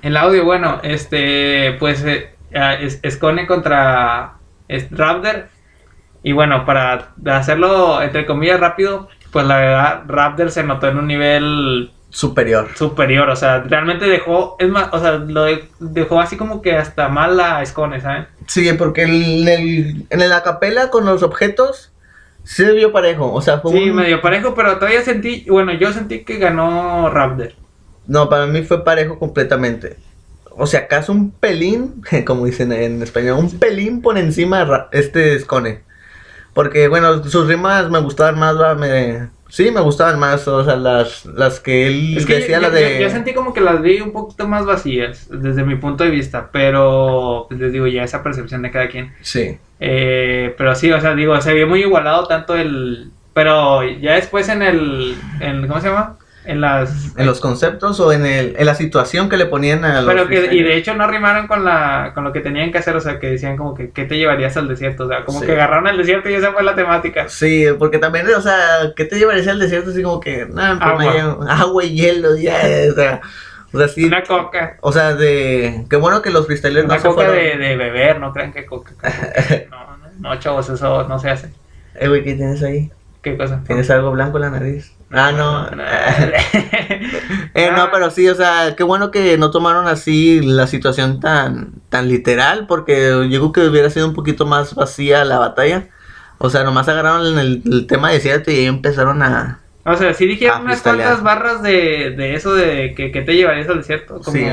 [0.03, 4.35] el audio, bueno, este, pues, eh, ah, es, Escone contra
[4.67, 5.47] es- Raptor.
[6.23, 11.07] Y bueno, para hacerlo, entre comillas, rápido, pues la verdad, Raptor se notó en un
[11.07, 12.69] nivel Superior.
[12.75, 16.77] superior, o sea, realmente dejó, es más, o sea, lo de- dejó así como que
[16.77, 18.27] hasta mal a Escone, ¿saben?
[18.49, 21.93] Sí, porque el- en el, en el acapela con los objetos
[22.45, 23.33] se vio parejo.
[23.33, 27.11] O sea, fue Sí, un- medio parejo, pero todavía sentí, bueno, yo sentí que ganó
[27.11, 27.53] Raptor.
[28.07, 29.97] No, para mí fue parejo completamente.
[30.53, 35.39] O sea, acaso un pelín, como dicen en español, un pelín por encima de este
[35.39, 35.81] Scone.
[36.55, 39.29] Porque, bueno, sus rimas me gustaban más, va, me...
[39.51, 42.71] Sí, me gustaban más, o sea, las, las que él Es que decía, yo, yo-
[42.71, 43.01] de...
[43.03, 46.49] yo sentí como que las vi un poquito más vacías, desde mi punto de vista,
[46.53, 49.13] pero pues, les digo, ya esa percepción de cada quien.
[49.21, 53.11] Sí, Eh, pero sí, o sea, digo, se vio muy igualado tanto el...
[53.33, 55.17] Pero ya después en el...
[55.41, 56.17] En, ¿Cómo se llama?
[56.51, 57.17] En las...
[57.17, 60.13] en los conceptos o en, el, en la situación que le ponían a los...
[60.13, 62.97] Pero que, y de hecho no rimaron con la con lo que tenían que hacer,
[62.97, 65.05] o sea, que decían como que ¿qué te llevarías al desierto?
[65.05, 65.47] O sea, como Sí.
[65.47, 67.29] que agarraron el desierto y esa fue la temática.
[67.29, 69.91] Sí, porque también, o sea, ¿qué te llevarías al desierto?
[69.91, 71.47] Así como que, nada, pues Agua.
[71.55, 72.59] agua y hielo, ya,
[72.91, 73.21] o sea,
[73.73, 74.77] o sea, sí, Una coca.
[74.81, 77.37] o sea, de, qué bueno que los freestylers Una no se coca fueron.
[77.37, 78.93] de, de beber, no crean que coca.
[79.71, 81.51] No, no, no, chavos, eso no se hace.
[81.95, 82.91] Eh, güey, ¿qué tienes ahí?
[83.23, 83.63] ¿Qué cosa?
[83.67, 84.93] ¿Tienes algo blanco en la nariz?
[85.13, 85.71] Ah, no.
[85.71, 85.83] no.
[87.55, 87.89] Eh, no, Ah.
[87.93, 92.67] pero sí, o sea, qué bueno que no tomaron así la situación tan, tan literal,
[92.69, 95.89] porque yo creo que hubiera sido un poquito más vacía la batalla.
[96.39, 99.59] O sea, nomás agarraron el, el tema de cierto y ahí empezaron a...
[99.85, 103.69] O sea, sí dijeron unas cuantas barras de, de eso de que, que te llevarías
[103.69, 104.21] al desierto.
[104.21, 104.45] Como, Sí.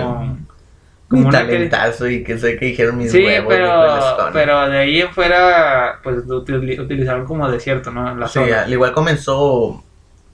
[1.08, 3.54] como Mi una que- talentazo y que sé que dijeron mis Sí, huevos.
[3.54, 8.16] pero, pero de ahí en fuera, pues lo util- utilizaron como desierto, ¿no?
[8.16, 8.64] La Sí, zona.
[8.64, 9.84] al igual comenzó,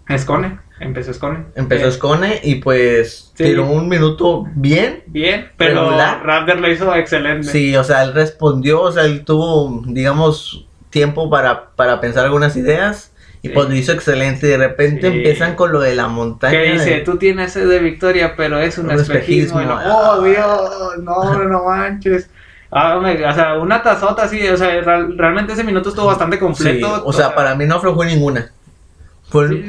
[0.09, 1.45] Escone, empezó Escone.
[1.55, 1.91] empezó Bien.
[1.93, 3.45] Scone y pues Sí.
[3.45, 5.03] tiró un minuto bien.
[5.07, 6.23] Bien, pero Regular.
[6.25, 7.47] Raptor lo hizo excelente.
[7.47, 12.55] Sí, o sea, él respondió, o sea, él tuvo, digamos, tiempo para, para pensar algunas
[12.57, 13.53] ideas y Sí.
[13.53, 14.45] pues lo hizo excelente.
[14.45, 15.15] De repente Sí.
[15.17, 16.51] empiezan con lo de la montaña.
[16.61, 19.59] Que dice, de- tú tienes sed de victoria, pero es un, Un espejismo.
[19.61, 19.81] espejismo.
[19.87, 22.29] No, oh, Dios, no, no manches.
[22.71, 26.35] Ah, me- o sea, una tazota así, o sea, real- realmente ese minuto estuvo bastante
[26.37, 27.03] Sí, completo.
[27.05, 28.51] o sea, para mí no aflojó ninguna.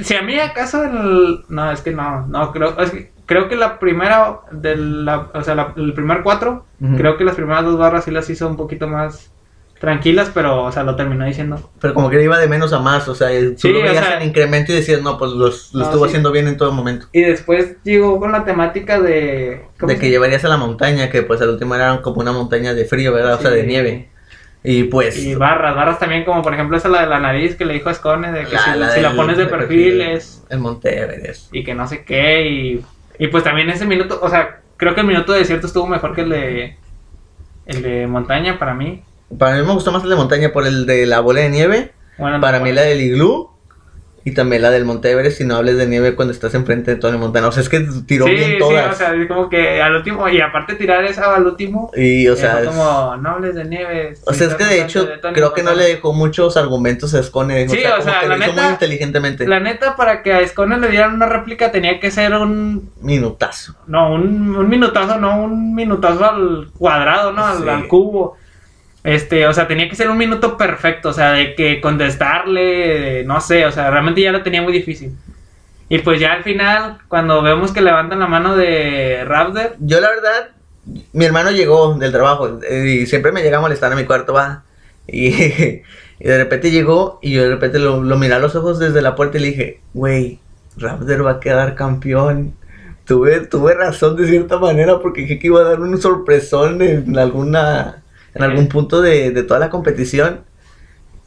[0.02, 1.44] Si, a mí acaso el...
[1.48, 5.42] No, es que no, no, creo, es que creo que la primera, de la, o
[5.42, 8.56] sea, la- el primer cuatro, creo que las primeras dos barras sí las hizo un
[8.56, 9.30] poquito más
[9.80, 11.70] tranquilas, pero, o sea, lo terminó diciendo.
[11.80, 14.04] Pero como que iba de menos a más, o sea, tú Sí, lo o veías
[14.04, 16.08] sea- en incremento y decías, no, pues los- lo No, estuvo sí.
[16.10, 17.06] haciendo bien en todo momento.
[17.12, 19.64] Y después llegó con la temática de...
[19.78, 22.72] ¿cómo De que llevarías a la montaña, que pues al último era como una montaña
[22.72, 23.34] de frío, ¿verdad?
[23.34, 24.08] O sea, de nieve.
[24.66, 25.22] Y pues...
[25.22, 27.90] Y barras, barras también, como por ejemplo esa la de la nariz que le dijo
[27.90, 30.00] a Scone, de que La- si, la si la del- pones de de perfil perfil.
[30.00, 30.42] es...
[30.48, 31.54] El Monte Everest.
[31.54, 32.84] Y que no sé qué, y,
[33.18, 36.14] y pues también ese minuto, o sea, creo que el minuto de desierto estuvo mejor
[36.14, 36.76] que el de...
[37.66, 39.02] El de montaña para mí.
[39.38, 41.92] Para mí me gustó más el de montaña por el de la bola de nieve.
[42.18, 43.50] Bueno, Para no, mí la del iglú.
[44.26, 46.96] Y también la del Monte Everest, si no hables de nieve cuando estás enfrente de
[46.96, 47.46] toda la montaña.
[47.46, 48.94] O sea, es que tiró sí, bien sí, todas.
[48.94, 52.34] o sea, es como que al último, y aparte tirar esa al último, y, o
[52.34, 54.14] sea, es- como, no hables de nieve.
[54.24, 57.68] o sea, es que de hecho, creo que no le dejó muchos argumentos a Scone.
[57.68, 59.46] Sí, o sea, o sea, que la neta- muy inteligentemente.
[59.46, 63.74] La neta, para que a Scone le dieran una réplica tenía que ser un, Minutazo.
[63.88, 67.44] no, un, un minutazo, no un minutazo al cuadrado, ¿no?
[67.44, 67.68] Al, Sí.
[67.68, 68.36] al cubo.
[69.04, 73.38] Este, o sea, tenía que ser un minuto perfecto, o sea, de que contestarle, no
[73.42, 75.14] sé, o sea, realmente ya lo tenía muy difícil.
[75.90, 80.08] Y pues ya al final, cuando vemos que levantan la mano de Raptor, Yo la
[80.08, 80.48] verdad,
[81.12, 84.64] mi hermano llegó del trabajo y siempre me llega a molestar a mi cuarto, va.
[85.06, 85.32] Y,
[86.20, 89.16] de repente llegó y yo de repente lo, lo miré a los ojos desde la
[89.16, 90.38] puerta y le dije, güey,
[90.78, 92.54] Raptor va a quedar campeón.
[93.04, 97.18] Tuve, tuve razón de cierta manera porque dije que iba a dar un sorpresón en
[97.18, 98.03] alguna
[98.34, 100.44] en algún punto de, de toda la competición.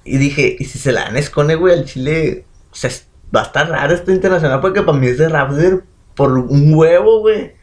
[0.04, 2.46] Y dije, ¿y si se la dan a Scone, güey, al Chile?
[2.72, 2.90] O sea,
[3.36, 5.84] va a estar raro esto internacional porque para mí es de Raptor
[6.16, 7.54] por un huevo, güey.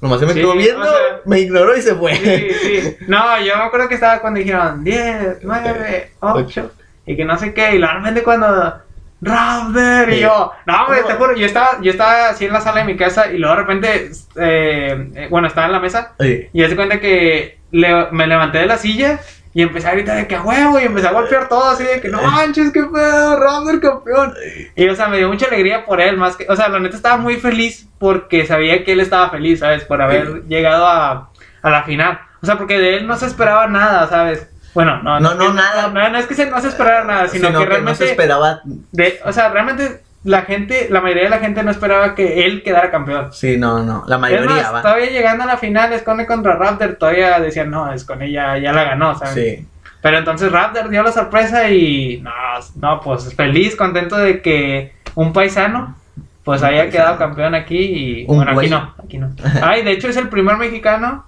[0.00, 2.14] Nomás se me Sí, quedó viendo, o sea- me ignoró y se fue.
[2.16, 2.96] Sí, sí.
[3.08, 6.72] No, yo me acuerdo que estaba cuando dijeron 10, 9, 8
[7.06, 7.74] y que no sé qué.
[7.76, 8.74] Y repente cuando
[9.22, 12.80] Raptor y yo, no, güey, te juro, yo estaba, yo estaba así en la sala
[12.80, 16.12] de mi casa y luego de repente, eh, eh, bueno, estaba en la mesa
[16.52, 19.20] y hace cuenta que le- me levanté de la silla
[19.56, 22.00] Y empecé a gritar de que a huevo, y empecé a golpear todo así de
[22.00, 24.34] que no manches, qué pedo, Raptor campeón.
[24.74, 26.96] Y o sea, me dio mucha alegría por él, más que, o sea, la neta
[26.96, 29.84] estaba muy feliz porque sabía que él estaba feliz, ¿sabes?
[29.84, 31.30] Por haber llegado a,
[31.62, 32.18] a la final.
[32.42, 34.48] O sea, porque de él no se esperaba nada, ¿sabes?
[34.74, 35.86] Bueno, no, No, no, que- nada.
[35.86, 37.90] No, no es que se, no se esperara nada, sino, Sino que que realmente.
[37.92, 38.60] no se esperaba.
[38.64, 42.62] de, o sea, realmente la gente, la mayoría de la gente no esperaba que él
[42.62, 43.32] quedara campeón.
[43.32, 44.04] Sí, no, no.
[44.06, 44.82] La mayoría va.
[44.82, 48.84] todavía llegando a la final, Escone contra Raptor, todavía decían, no, Escone ya, ya la
[48.84, 49.34] ganó, ¿sabes?
[49.34, 49.66] Sí.
[50.00, 52.30] Pero entonces Raptor dio la sorpresa y no,
[52.76, 55.94] no, pues feliz, contento de que un paisano
[56.42, 56.92] pues Un haya paisano.
[56.92, 59.30] quedado campeón aquí y Un bueno, aquí no, aquí no.
[59.62, 61.24] Ay, de hecho es el primer mexicano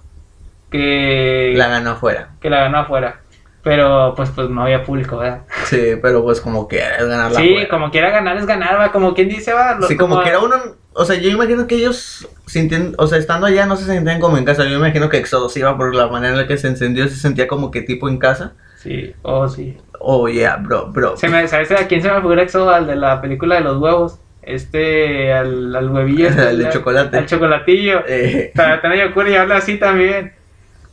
[0.71, 2.29] que La ganó afuera.
[2.41, 3.21] que la ganó afuera.
[3.67, 5.41] Pero pues pues no había público, ¿verdad?
[5.65, 7.69] Sí, pero pues como que es ganarla sí, afuera.
[7.69, 9.75] como quiera ganar es ganar, va, como quien dice, va.
[9.75, 10.55] lo- Sí, como que era uno,
[10.93, 14.37] o sea, yo imagino que ellos sintiendo, o sea, estando allá no se sentían como
[14.37, 14.63] en casa.
[14.65, 17.47] Yo imagino que Exodus iba por la manera en la que se encendió, se sentía
[17.47, 18.53] como que tipo en casa.
[18.77, 19.77] Sí, oh sí.
[19.99, 21.17] Oh yeah, bro, bro.
[21.17, 22.69] Se me, ¿Sabes a quién se me figura eso?
[22.69, 24.19] Al de la película de los huevos.
[24.43, 26.27] Este, al, al huevillo.
[26.29, 27.17] este, Al de chocolate.
[27.17, 28.01] Al chocolatillo.
[28.07, 30.31] Eh, También Yokuri habla así también.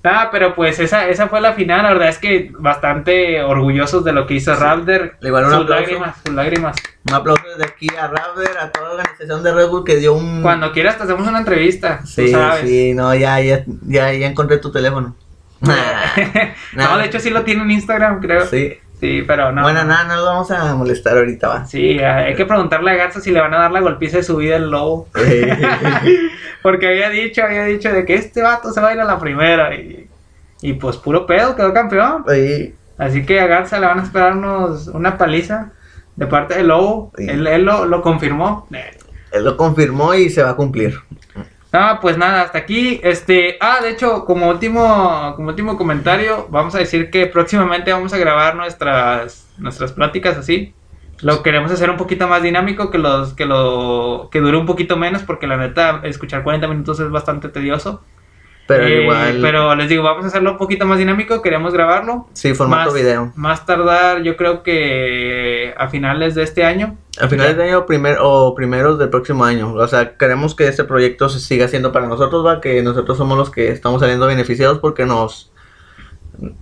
[0.04, 1.82] Nada, pero pues esa, esa fue la final.
[1.82, 4.60] La verdad es que bastante orgullosos de lo que hizo Sí.
[4.60, 5.16] Raptor.
[5.22, 5.80] Igual un sus aplauso.
[5.80, 6.76] lágrimas, sus lágrimas.
[7.08, 10.12] un aplauso desde aquí a Raptor, a toda la organización de Red Bull que dio
[10.12, 12.00] un Cuando quieras te hacemos una entrevista.
[12.02, 12.68] tú Sí, sabes.
[12.68, 15.16] sí, no, ya, ya, ya, ya encontré tu teléfono.
[15.62, 15.72] no,
[16.74, 16.98] Nah.
[16.98, 18.44] de hecho sí lo tiene en Instagram, creo.
[18.46, 18.74] Sí,
[19.04, 19.22] Sí.
[19.26, 19.62] pero no.
[19.62, 21.66] Bueno, nada, no lo vamos a molestar ahorita, va.
[21.66, 24.36] Sí, hay que preguntarle a Garza si le van a dar la golpiza de su
[24.36, 25.08] vida el lobo.
[25.16, 25.56] Eh,
[26.62, 29.18] Porque había dicho, había dicho de que este vato se va a ir a la
[29.18, 29.74] primera.
[29.74, 30.08] Y,
[30.62, 32.24] y pues puro pedo, quedó campeón.
[32.26, 35.72] Oye, Así que a Garza le van a esperar unos, una paliza
[36.16, 37.12] de parte del lobo.
[37.16, 37.26] Sí.
[37.28, 38.66] Él, él lo, lo confirmó.
[39.32, 40.94] él lo confirmó y se va a cumplir.
[41.74, 43.00] No, pues nada, hasta aquí.
[43.02, 48.12] Este, ah, de hecho, como último, como último comentario, vamos a decir que próximamente vamos
[48.12, 50.72] a grabar nuestras, nuestras pláticas así.
[51.20, 54.96] Lo queremos hacer un poquito más dinámico, que los, que lo, que dure un poquito
[54.96, 58.04] menos, porque la neta, escuchar 40 minutos es bastante tedioso.
[58.66, 62.28] Pero Eh, igual, Pero les digo, vamos a hacerlo un poquito más dinámico, queremos grabarlo.
[62.32, 63.32] sí, formato más, video.
[63.36, 66.96] Más tardar, yo creo que a finales de este año.
[67.20, 69.74] A finales de año primer, o primeros del próximo año.
[69.74, 73.36] O sea, queremos que este proyecto se siga haciendo para nosotros, va, que nosotros somos
[73.36, 75.52] los que estamos saliendo beneficiados porque nos,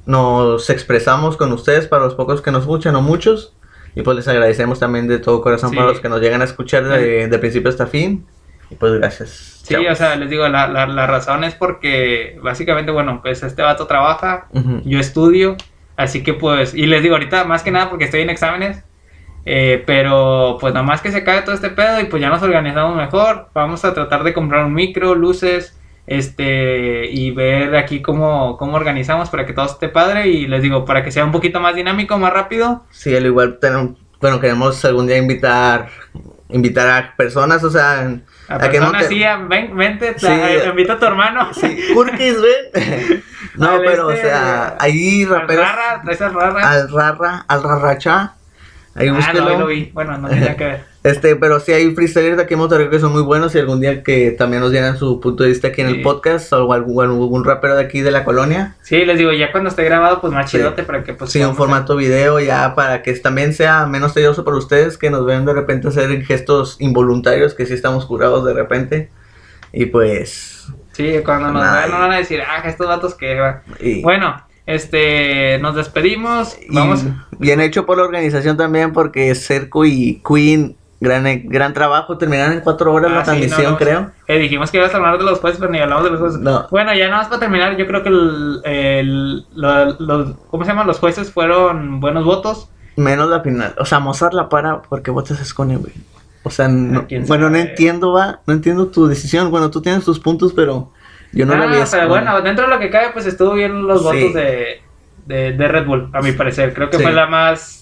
[0.06, 3.54] nos expresamos con ustedes para los pocos que nos escuchan o muchos.
[3.94, 5.76] Y pues les agradecemos también de todo corazón Sí.
[5.76, 8.26] para los que nos llegan a escuchar de, de principio hasta fin.
[8.72, 9.60] Y pues gracias.
[9.62, 9.92] Sí, Chao.
[9.92, 13.86] o sea, les digo, la, la, la razón es porque básicamente, bueno, pues este vato
[13.86, 14.80] trabaja, Ujú.
[14.84, 15.56] yo estudio,
[15.96, 18.82] así que pues, y les digo ahorita más que nada porque estoy en exámenes,
[19.44, 22.42] eh, pero pues nada más que se acabe todo este pedo y pues ya nos
[22.42, 28.56] organizamos mejor, vamos a tratar de comprar un micro, luces, este, y ver aquí cómo,
[28.56, 31.60] cómo organizamos para que todo esté padre y les digo, para que sea un poquito
[31.60, 32.84] más dinámico, más rápido.
[32.90, 33.58] Sí, al igual
[34.20, 35.88] bueno, queremos algún día invitar
[36.52, 38.20] invitar a personas, o sea,
[38.52, 40.26] A A que así, a- ven, vente, Sí.
[40.26, 41.52] te- invita a tu hermano.
[41.54, 43.24] sí, Kurkis, ven.
[43.56, 46.70] no, Al pero este- o sea, ahí Al raperos rara, traes al rara.
[46.70, 48.32] al rara, al rarracha.
[48.94, 49.44] Ahí Ah, búsquelo.
[49.44, 49.90] no, ahí lo vi.
[49.94, 50.91] Bueno, no tenía que ver.
[51.04, 53.80] Este, pero sí hay freestylers de aquí en Monterrey que son muy buenos y algún
[53.80, 55.94] día que también nos dieran su punto de vista aquí en Sí.
[55.96, 58.76] el podcast o algún, algún rapero de aquí de la colonia.
[58.82, 60.58] Sí, les digo, ya cuando esté grabado, pues más Sí.
[60.58, 61.32] chidote para que pues.
[61.32, 65.26] Sí, un formato video ya para que también sea menos tedioso para ustedes que nos
[65.26, 69.10] vean de repente hacer gestos involuntarios que sí estamos curados de repente.
[69.72, 70.68] Y pues...
[70.92, 73.34] Sí, cuando nos vean, no van a decir, ah, estos datos que.
[73.40, 73.62] va".
[73.80, 74.36] Y, Bueno,
[74.66, 75.58] este.
[75.58, 76.56] Nos despedimos.
[76.60, 77.02] y Vamos.
[77.38, 82.60] bien hecho por la organización también porque Cerco y Queen, gran, gran trabajo, terminaron en
[82.60, 84.10] cuatro horas Ah, la sí, transmisión no, no, creo.
[84.28, 86.40] Eh, dijimos que ibas a hablar de los jueces, pero ni hablamos de los jueces.
[86.40, 86.66] No.
[86.70, 90.34] Bueno, ya nada más para terminar, yo creo que el, el- lo- los.
[90.50, 90.86] ¿Cómo se llaman?
[90.86, 92.68] Los jueces fueron buenos votos.
[92.96, 93.74] Menos la final.
[93.78, 95.92] O sea, Mozart la para porque votas a Scone, güey.
[96.44, 98.40] O sea, no- quién bueno, no entiendo, va.
[98.46, 99.50] No entiendo tu decisión.
[99.50, 100.92] Bueno, tú tienes tus puntos, pero
[101.32, 101.74] yo no la vi.
[101.74, 102.06] ah, a pero Scone.
[102.08, 104.04] bueno, dentro de lo que cabe, pues estuvo bien los Sí.
[104.04, 104.82] votos de,
[105.26, 106.74] de, de Red Bull, a mi parecer.
[106.74, 107.02] Creo que Sí.
[107.02, 107.81] fue la más.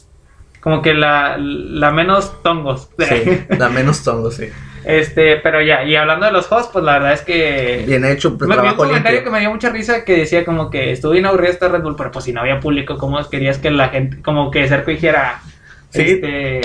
[0.60, 2.90] Como que la, la menos tongos.
[2.98, 4.48] Sí, la menos tongo, sí.
[4.82, 7.84] Este, pero ya, y hablando de los hosts, pues la verdad es que.
[7.86, 9.24] Bien hecho, pues, me vi un trabajo comentario limpio.
[9.24, 11.96] que me dio mucha risa que decía como que estuvo bien aburrida esta Red Bull,
[11.96, 15.42] pero pues si no había público, ¿cómo querías que la gente, como que Cerco dijera,
[15.90, 16.00] Sí.
[16.02, 16.62] este,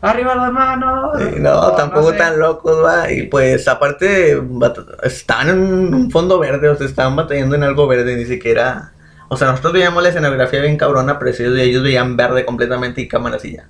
[0.00, 1.10] arriba las manos?
[1.18, 2.16] Sí, no, tampoco sé.
[2.16, 3.12] tan locos, va.
[3.12, 4.40] Y pues, aparte,
[5.02, 5.58] estaban en
[5.94, 8.92] un fondo verde, o sea, estaban batallando en algo verde, ni siquiera.
[9.28, 13.08] O sea, nosotros veíamos la escenografía bien cabrona, pero ellos, ellos veían verde completamente y
[13.08, 13.68] cámaras y ya.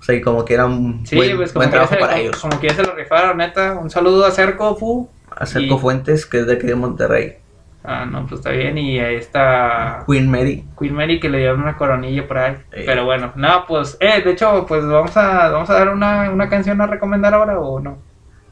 [0.00, 2.12] O sea, y como que era un Sí, buen, pues como buen trabajo se, para
[2.14, 2.40] como, ellos.
[2.40, 3.74] como que ya se lo rifaron, neta.
[3.74, 5.08] Un saludo a Cerco, Fu.
[5.36, 7.36] Acerco y- Fuentes, que es de aquí de Monterrey.
[7.84, 8.76] Ah, no, pues está bien.
[8.78, 10.64] Y ahí está Queen Mary.
[10.78, 12.56] Queen Mary que le dieron una coronilla por ahí.
[12.72, 12.82] Eh.
[12.86, 16.48] Pero bueno, nada, pues, eh, de hecho, pues vamos a, vamos a dar una, una
[16.48, 17.98] canción a recomendar ahora o no.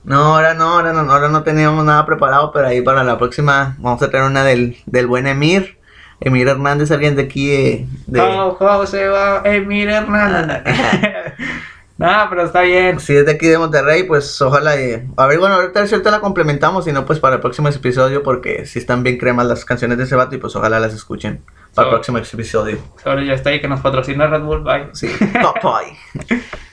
[0.04, 3.74] No, ahora no, ahora no, ahora no teníamos nada preparado, pero ahí para la próxima
[3.78, 5.75] vamos a traer una del, del buen Emir.
[6.20, 8.20] Emir Hernández, alguien de aquí eh, de...
[8.20, 10.62] Oh, José va, Emir Hernández.
[11.98, 13.00] Nada, pero está bien.
[13.00, 14.76] Si es de aquí de Monterrey, pues ojalá.
[14.76, 18.22] eh, a ver, bueno, ahorita cierto la complementamos, si no, pues para el próximo episodio,
[18.22, 21.42] porque si están bien cremas las canciones de ese vato y pues ojalá las escuchen
[21.74, 22.78] para el próximo episodio.
[23.02, 24.88] Sobre ya está ahí que nos patrocina Red Bull, bye.
[24.92, 25.08] Sí,
[25.62, 26.40] bye.